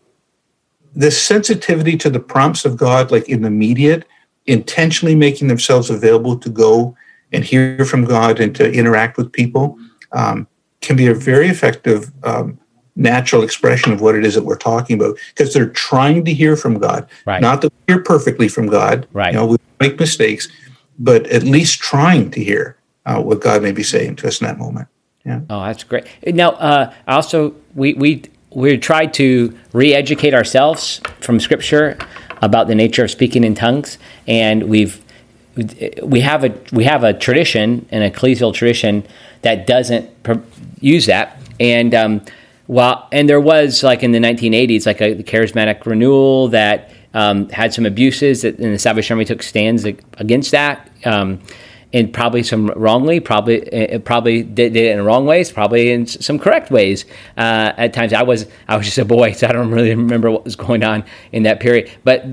[0.95, 4.07] this sensitivity to the prompts of God, like in the immediate,
[4.47, 6.95] intentionally making themselves available to go
[7.33, 9.79] and hear from God and to interact with people
[10.13, 10.47] um,
[10.81, 12.59] can be a very effective um,
[12.97, 16.57] natural expression of what it is that we're talking about because they're trying to hear
[16.57, 17.09] from God.
[17.27, 17.41] Right.
[17.41, 19.07] Not that we hear perfectly from God.
[19.13, 19.33] Right.
[19.33, 20.49] You know, we make mistakes,
[20.99, 22.77] but at least trying to hear
[23.07, 24.89] uh, what God may be saying to us in that moment.
[25.25, 25.41] Yeah.
[25.51, 26.07] Oh, that's great.
[26.27, 28.25] Now, uh, also, we, we,
[28.55, 31.99] we tried to re educate ourselves from Scripture
[32.43, 35.03] about the nature of speaking in tongues, and we've
[36.03, 39.07] we have a we have a tradition, an ecclesial tradition
[39.43, 40.11] that doesn't
[40.81, 42.23] use that, and um,
[42.67, 47.75] Well, and there was like in the 1980s, like a charismatic renewal that um, had
[47.75, 50.91] some abuses, that, and the Salvation Army took stands against that.
[51.05, 51.41] Um,
[51.93, 56.07] and probably some wrongly, probably uh, probably did, did, it in wrong ways, probably in
[56.07, 57.05] some correct ways.
[57.37, 60.31] Uh, at times, I was I was just a boy, so I don't really remember
[60.31, 61.91] what was going on in that period.
[62.05, 62.27] But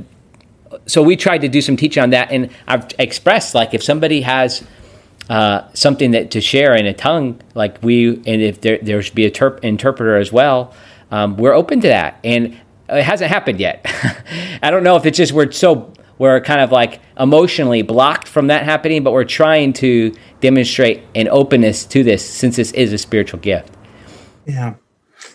[0.85, 4.21] so we tried to do some teaching on that, and I've expressed like if somebody
[4.21, 4.63] has
[5.29, 9.15] uh, something that to share in a tongue, like we, and if there there should
[9.15, 10.73] be a terp- interpreter as well,
[11.11, 12.19] um, we're open to that.
[12.23, 12.57] And
[12.89, 13.85] it hasn't happened yet.
[14.63, 18.47] I don't know if it's just we're so we're kind of like emotionally blocked from
[18.47, 22.97] that happening, but we're trying to demonstrate an openness to this since this is a
[22.97, 23.71] spiritual gift.
[24.45, 24.75] Yeah.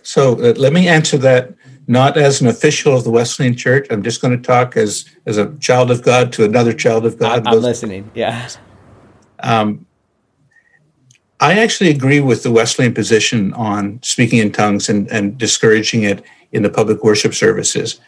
[0.03, 1.55] So uh, let me answer that
[1.87, 3.87] not as an official of the Wesleyan Church.
[3.91, 7.19] I'm just going to talk as as a child of God to another child of
[7.19, 7.47] God.
[7.47, 8.11] I'm listening.
[8.15, 8.49] Yeah.
[9.43, 9.87] Um,
[11.41, 16.25] I actually agree with the Wesleyan position on speaking in tongues and, and discouraging it
[16.53, 18.01] in the public worship services.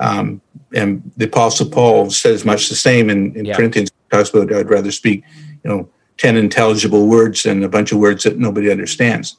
[0.00, 0.42] Um,
[0.74, 3.56] and the Apostle Paul says much the same in, in yeah.
[3.56, 3.90] Corinthians.
[4.10, 5.24] Talks about I'd rather speak,
[5.64, 9.36] you know, ten intelligible words than a bunch of words that nobody understands.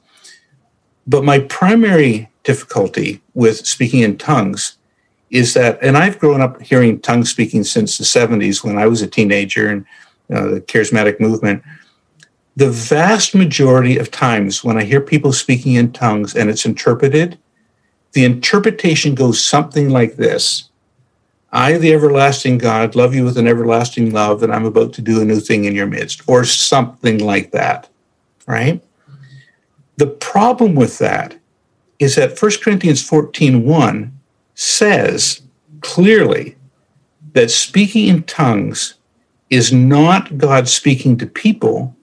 [1.07, 4.77] But my primary difficulty with speaking in tongues
[5.29, 9.01] is that, and I've grown up hearing tongue speaking since the 70s when I was
[9.01, 9.85] a teenager and
[10.33, 11.63] uh, the charismatic movement.
[12.55, 17.37] The vast majority of times when I hear people speaking in tongues and it's interpreted,
[18.13, 20.69] the interpretation goes something like this
[21.51, 25.21] I, the everlasting God, love you with an everlasting love, and I'm about to do
[25.21, 27.87] a new thing in your midst, or something like that,
[28.45, 28.83] right?
[29.95, 31.37] The problem with that
[31.97, 34.19] is that 1 Corinthians 14 1
[34.55, 35.41] says
[35.79, 36.57] clearly
[37.31, 38.95] that speaking in tongues
[39.49, 41.95] is not God speaking to people,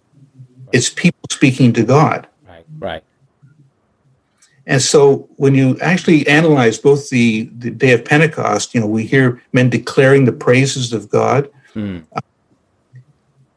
[0.73, 2.27] it's people speaking to God.
[2.47, 3.05] Right, right.
[4.67, 9.05] And so when you actually analyze both the, the day of Pentecost, you know, we
[9.05, 11.51] hear men declaring the praises of God.
[11.75, 12.05] Mm.
[12.15, 12.21] Uh,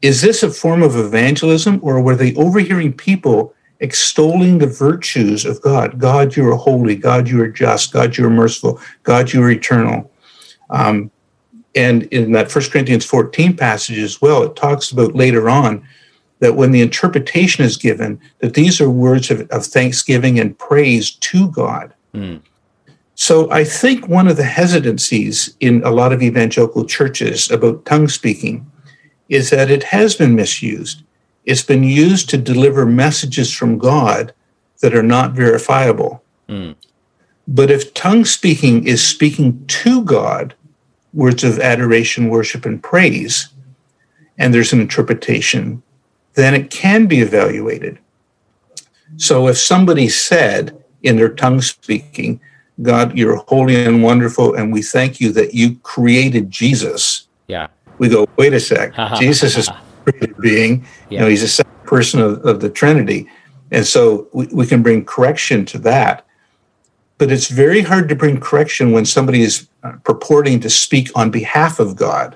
[0.02, 5.62] is this a form of evangelism or were they overhearing people extolling the virtues of
[5.62, 6.00] God?
[6.00, 6.96] God, you are holy.
[6.96, 7.94] God, you are just.
[7.94, 8.80] God, you are merciful.
[9.04, 10.12] God, you are eternal.
[10.70, 11.12] Um,
[11.76, 15.86] and in that First Corinthians 14 passage as well, it talks about later on
[16.40, 21.12] that when the interpretation is given, that these are words of, of thanksgiving and praise
[21.12, 21.94] to God.
[22.14, 22.42] Mm.
[23.16, 28.10] So I think one of the hesitancies in a lot of evangelical churches about tongue
[28.10, 28.70] speaking
[29.30, 31.04] is that it has been misused.
[31.46, 34.34] It's been used to deliver messages from God
[34.82, 36.24] that are not verifiable.
[36.50, 36.76] Mm.
[37.48, 40.54] But if tongue speaking is speaking to God,
[41.16, 43.50] words of adoration, worship, and praise,
[44.38, 45.82] and there's an interpretation,
[46.34, 47.98] then it can be evaluated.
[49.18, 52.42] So if somebody said in their tongue speaking,
[52.82, 57.28] God, you're holy and wonderful, and we thank you that you created Jesus.
[57.48, 57.68] Yeah.
[57.98, 58.94] We go, wait a sec.
[59.18, 60.86] Jesus is a created being.
[61.10, 61.20] Yeah.
[61.20, 63.30] You know, he's a second person of, of the Trinity.
[63.72, 66.25] And so we, we can bring correction to that.
[67.18, 71.32] But it's very hard to bring correction when somebody is uh, purporting to speak on
[71.32, 72.36] behalf of God.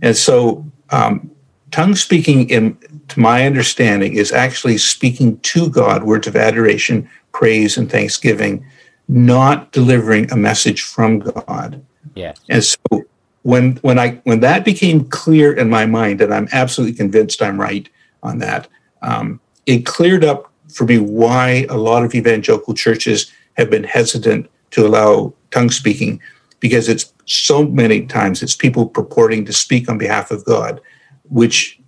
[0.00, 1.30] And so um,
[1.70, 7.76] tongue speaking, in, to my understanding, is actually speaking to God words of adoration, praise,
[7.76, 8.64] and thanksgiving,
[9.08, 11.84] not delivering a message from God.
[12.14, 12.34] Yeah.
[12.48, 13.04] And so
[13.42, 17.60] when when I when that became clear in my mind, and I'm absolutely convinced I'm
[17.60, 17.88] right
[18.22, 18.68] on that,
[19.02, 24.48] um, it cleared up for me why a lot of evangelical churches have been hesitant
[24.70, 26.20] to allow tongue speaking,
[26.60, 30.80] because it's so many times it's people purporting to speak on behalf of God
[31.30, 31.78] which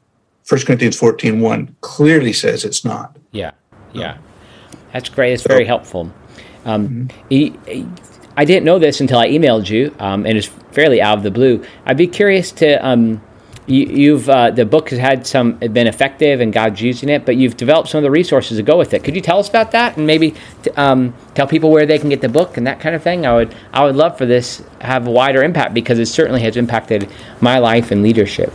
[0.49, 3.17] 1 Corinthians 14 1 clearly says it's not.
[3.33, 3.53] Yeah,
[3.93, 4.19] yeah.
[4.93, 5.35] That's great.
[5.35, 6.13] It's so, very helpful.
[6.65, 7.95] Um, mm-hmm.
[8.37, 11.31] I didn't know this until I emailed you, um, and it's fairly out of the
[11.31, 11.65] blue.
[11.87, 12.75] I'd be curious to.
[12.87, 13.23] Um,
[13.67, 17.37] you, have uh, the book has had some been effective, and God's using it, but
[17.37, 19.05] you've developed some of the resources to go with it.
[19.05, 20.35] Could you tell us about that, and maybe
[20.77, 23.27] um, tell people where they can get the book and that kind of thing?
[23.27, 26.57] I would I would love for this have a wider impact because it certainly has
[26.57, 27.09] impacted
[27.41, 28.53] my life and leadership.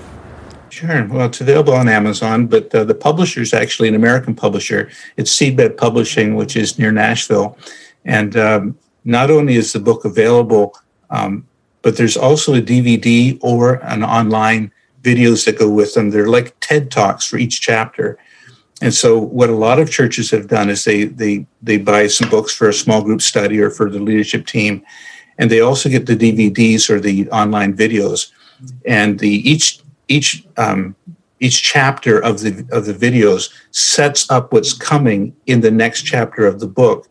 [0.69, 1.07] Sure.
[1.07, 4.89] Well, it's available on Amazon, but uh, the publisher is actually an American publisher.
[5.15, 7.57] It's Seedbed Publishing, which is near Nashville.
[8.03, 10.77] And um, not only is the book available,
[11.09, 11.47] um,
[11.81, 14.71] but there's also a DVD or an online
[15.09, 16.09] videos that go with them.
[16.09, 18.17] They're like TED Talks for each chapter.
[18.81, 22.29] And so what a lot of churches have done is they they they buy some
[22.29, 24.83] books for a small group study or for the leadership team,
[25.37, 28.31] and they also get the DVDs or the online videos.
[28.85, 30.95] And the each each um,
[31.39, 36.45] each chapter of the of the videos sets up what's coming in the next chapter
[36.47, 37.07] of the book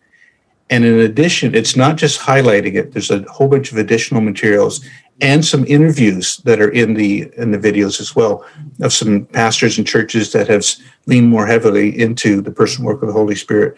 [0.70, 2.92] And in addition, it's not just highlighting it.
[2.92, 4.80] There's a whole bunch of additional materials
[5.20, 8.44] and some interviews that are in the in the videos as well
[8.80, 10.64] of some pastors and churches that have
[11.06, 13.76] leaned more heavily into the person work of the Holy Spirit.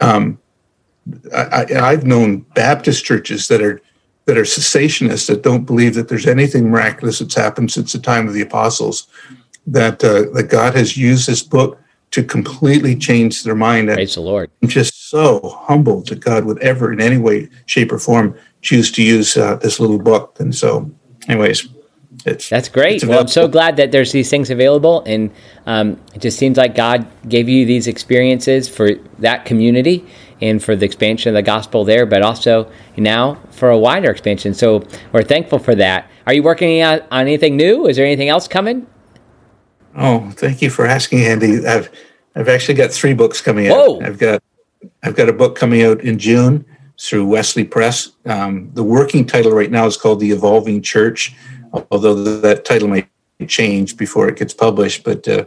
[0.00, 0.38] Um,
[1.32, 3.80] I, i've known Baptist churches that are
[4.24, 8.26] that are cessationists that don't believe that there's anything miraculous that's happened since the time
[8.26, 9.06] of the apostles.
[9.68, 11.80] That uh, that God has used this book
[12.12, 13.88] to completely change their mind.
[13.88, 14.50] Praise the Lord.
[14.64, 19.02] Just so humbled that God would ever, in any way, shape, or form, choose to
[19.02, 20.36] use uh, this little book.
[20.40, 20.90] And so,
[21.28, 21.68] anyways,
[22.24, 22.96] it's that's great.
[22.96, 25.30] It's well, I'm so glad that there's these things available, and
[25.66, 30.04] um, it just seems like God gave you these experiences for that community
[30.40, 34.54] and for the expansion of the gospel there, but also now for a wider expansion.
[34.54, 34.82] So
[35.12, 36.10] we're thankful for that.
[36.26, 37.86] Are you working on on anything new?
[37.86, 38.88] Is there anything else coming?
[39.94, 41.64] Oh, thank you for asking, Andy.
[41.64, 41.90] I've
[42.34, 43.96] I've actually got three books coming Whoa.
[43.96, 44.02] out.
[44.02, 44.42] I've got
[45.02, 46.64] I've got a book coming out in June
[47.00, 48.12] through Wesley Press.
[48.24, 51.34] Um, the working title right now is called The Evolving Church,
[51.90, 53.08] although that title might
[53.46, 55.04] change before it gets published.
[55.04, 55.44] But uh,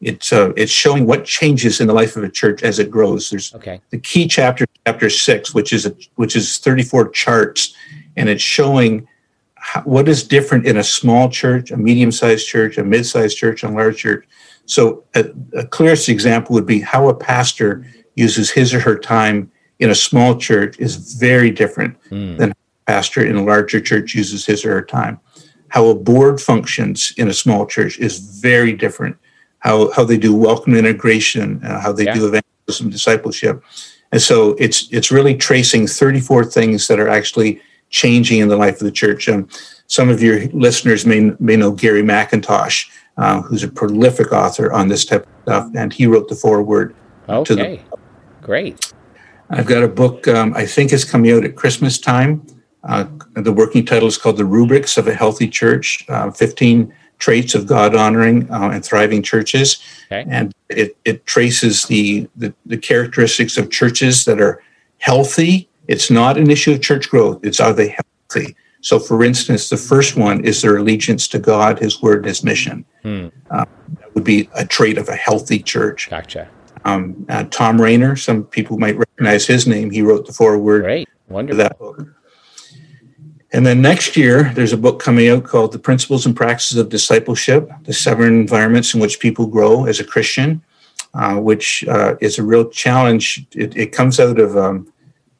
[0.00, 3.30] it's uh, it's showing what changes in the life of a church as it grows.
[3.30, 3.80] There's okay.
[3.90, 7.74] the key chapter, chapter six, which is a, which is 34 charts,
[8.16, 9.08] and it's showing
[9.54, 13.74] how, what is different in a small church, a medium-sized church, a mid-sized church, and
[13.74, 14.26] a large church.
[14.66, 15.24] So a,
[15.54, 17.84] a clearest example would be how a pastor
[18.18, 22.36] uses his or her time in a small church is very different mm.
[22.36, 22.56] than a
[22.86, 25.20] pastor in a larger church uses his or her time.
[25.68, 29.16] How a board functions in a small church is very different
[29.60, 32.14] how how they do welcome integration, uh, how they yeah.
[32.14, 33.62] do evangelism, discipleship,
[34.12, 37.60] and so it's it's really tracing 34 things that are actually
[37.90, 39.28] changing in the life of the church.
[39.28, 39.48] Um,
[39.86, 44.88] some of your listeners may may know Gary McIntosh, uh, who's a prolific author on
[44.88, 46.94] this type of stuff, and he wrote the foreword.
[47.28, 47.80] Okay, to the,
[48.48, 48.92] great.
[49.50, 50.26] I've got a book.
[50.26, 52.46] Um, I think is coming out at Christmas time.
[52.82, 57.54] Uh, the working title is called "The Rubrics of a Healthy Church: uh, 15 traits
[57.54, 59.82] of God honoring uh, and thriving churches.
[60.06, 60.24] Okay.
[60.30, 64.62] And it, it traces the, the, the, characteristics of churches that are
[64.98, 65.68] healthy.
[65.88, 68.56] It's not an issue of church growth, it's are they healthy?
[68.80, 72.84] So, for instance, the first one is their allegiance to God, His Word, His mission.
[73.02, 73.28] Hmm.
[73.50, 73.64] Uh,
[73.98, 76.08] that would be a trait of a healthy church.
[76.08, 76.48] Gotcha.
[76.84, 79.90] Um, uh, Thom Rainer, some people might recognize his name.
[79.90, 81.08] He wrote the foreword Great.
[81.28, 81.58] Wonderful.
[81.58, 82.06] that book.
[83.52, 86.90] And then next year, there's a book coming out called The Principles and Practices of
[86.90, 90.62] Discipleship The Seven Environments in Which People Grow as a Christian,
[91.14, 93.46] uh, which uh, is a real challenge.
[93.52, 94.92] It, it comes out of um,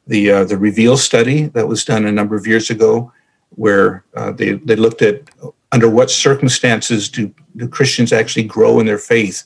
[0.07, 3.13] the, uh, the Reveal study that was done a number of years ago,
[3.51, 5.29] where uh, they, they looked at
[5.73, 9.45] under what circumstances do, do Christians actually grow in their faith.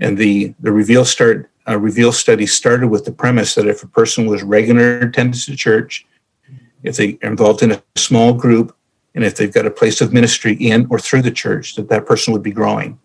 [0.00, 3.86] And the, the Reveal, start, uh, Reveal study started with the premise that if a
[3.86, 6.06] person was regular attendance to church,
[6.82, 8.74] if they are involved in a small group,
[9.14, 12.06] and if they've got a place of ministry in or through the church, that that
[12.06, 12.98] person would be growing.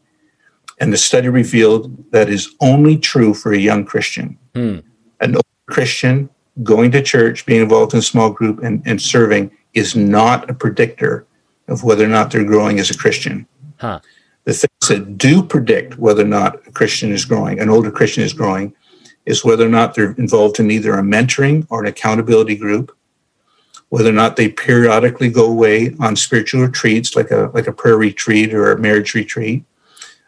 [0.79, 4.37] And the study revealed that is only true for a young Christian.
[4.53, 4.79] Hmm.
[5.19, 6.29] An old Christian
[6.63, 10.53] going to church, being involved in a small group, and, and serving is not a
[10.53, 11.25] predictor
[11.67, 13.47] of whether or not they're growing as a Christian.
[13.77, 13.99] Huh.
[14.45, 18.23] The things that do predict whether or not a Christian is growing, an older Christian
[18.23, 18.73] is growing,
[19.25, 22.95] is whether or not they're involved in either a mentoring or an accountability group,
[23.89, 27.97] whether or not they periodically go away on spiritual retreats like a like a prayer
[27.97, 29.63] retreat or a marriage retreat,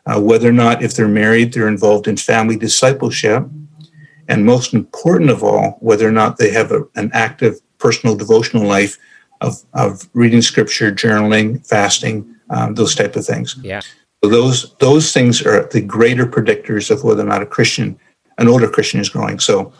[0.08, 3.46] uh, whether or not if they're married they're involved in family discipleship,
[4.28, 8.66] and most important of all, whether or not they have a, an active personal devotional
[8.66, 8.98] life
[9.42, 13.56] of, of reading scripture, journaling, fasting, um, those type of things.
[13.62, 13.82] Yeah.
[14.22, 18.00] Those those things are the greater predictors of whether or not a Christian,
[18.38, 19.40] an older Christian, is growing.
[19.40, 19.72] So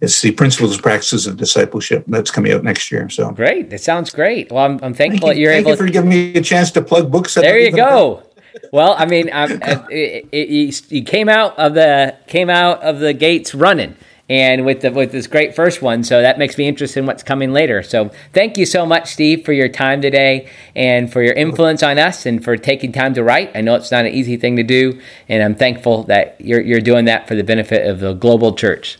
[0.00, 3.08] it's the principles and practices of discipleship that's coming out next year.
[3.10, 4.50] So great, that sounds great.
[4.50, 5.76] Well, I'm, I'm thankful thank that you're thank able.
[5.76, 7.34] Thank you for giving me a chance to plug books.
[7.34, 8.22] There you go.
[8.72, 13.54] well, I mean, it, it, you came out of the came out of the gates
[13.54, 13.96] running,
[14.30, 17.24] and with the with this great first one, so that makes me interested in what's
[17.24, 17.82] coming later.
[17.82, 21.98] So, thank you so much, Steve, for your time today and for your influence on
[21.98, 23.50] us and for taking time to write.
[23.56, 26.80] I know it's not an easy thing to do, and I'm thankful that you're you're
[26.80, 28.98] doing that for the benefit of the global church.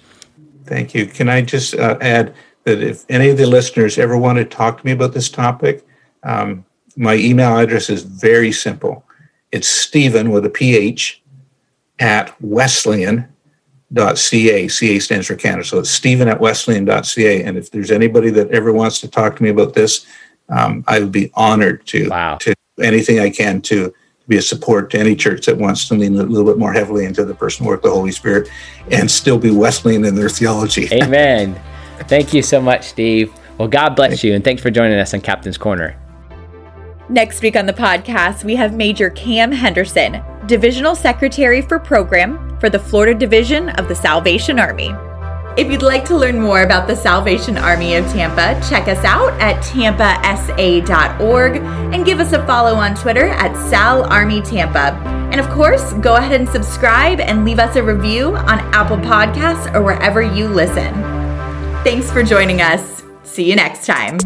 [0.64, 1.06] Thank you.
[1.06, 4.80] Can I just uh, add that if any of the listeners ever want to talk
[4.80, 5.86] to me about this topic,
[6.24, 6.64] um,
[6.96, 9.04] my email address is very simple.
[9.52, 11.22] It's Stephen with a PH
[12.00, 12.30] at
[13.90, 14.68] Wesleyan.ca.
[14.68, 15.64] CA stands for Canada.
[15.64, 17.42] So it's Stephen at Wesleyan.ca.
[17.42, 20.06] And if there's anybody that ever wants to talk to me about this,
[20.48, 22.36] um, I would be honored to, wow.
[22.38, 23.92] to anything I can to
[24.28, 27.04] be a support to any church that wants to lean a little bit more heavily
[27.04, 28.48] into the personal work of the Holy Spirit
[28.90, 30.88] and still be Wesleyan in their theology.
[30.92, 31.60] Amen.
[32.02, 33.32] Thank you so much, Steve.
[33.58, 35.99] Well, God bless you, and thanks for joining us on Captain's Corner.
[37.10, 42.70] Next week on the podcast, we have Major Cam Henderson, Divisional Secretary for Program for
[42.70, 44.94] the Florida Division of the Salvation Army.
[45.56, 49.32] If you'd like to learn more about the Salvation Army of Tampa, check us out
[49.40, 54.96] at tampasa.org and give us a follow on Twitter at Sal Army Tampa.
[55.32, 59.74] And of course, go ahead and subscribe and leave us a review on Apple Podcasts
[59.74, 60.94] or wherever you listen.
[61.82, 63.02] Thanks for joining us.
[63.24, 64.18] See you next time.